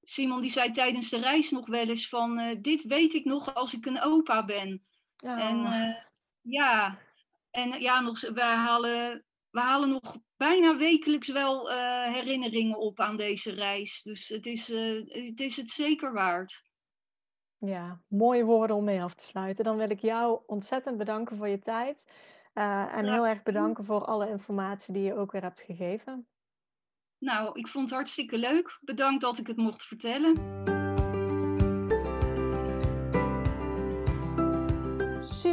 [0.03, 3.53] Simon die zei tijdens de reis nog wel eens van, uh, dit weet ik nog
[3.53, 4.85] als ik een opa ben.
[5.25, 5.39] Oh.
[5.39, 5.95] En uh,
[6.41, 6.99] ja,
[7.51, 9.25] en ja, nog, we, halen,
[9.57, 14.01] we halen nog bijna wekelijks wel uh, herinneringen op aan deze reis.
[14.01, 14.67] Dus het is,
[15.07, 16.63] het is het zeker waard.
[17.57, 19.63] Ja, mooie woorden om mee af te sluiten.
[19.63, 22.11] Dan wil ik jou ontzettend bedanken voor je tijd.
[22.53, 26.27] Uh, en heel erg bedanken voor alle informatie die je ook weer hebt gegeven.
[27.17, 28.77] Nou, ik vond het hartstikke leuk.
[28.81, 30.76] Bedankt dat ik het mocht vertellen.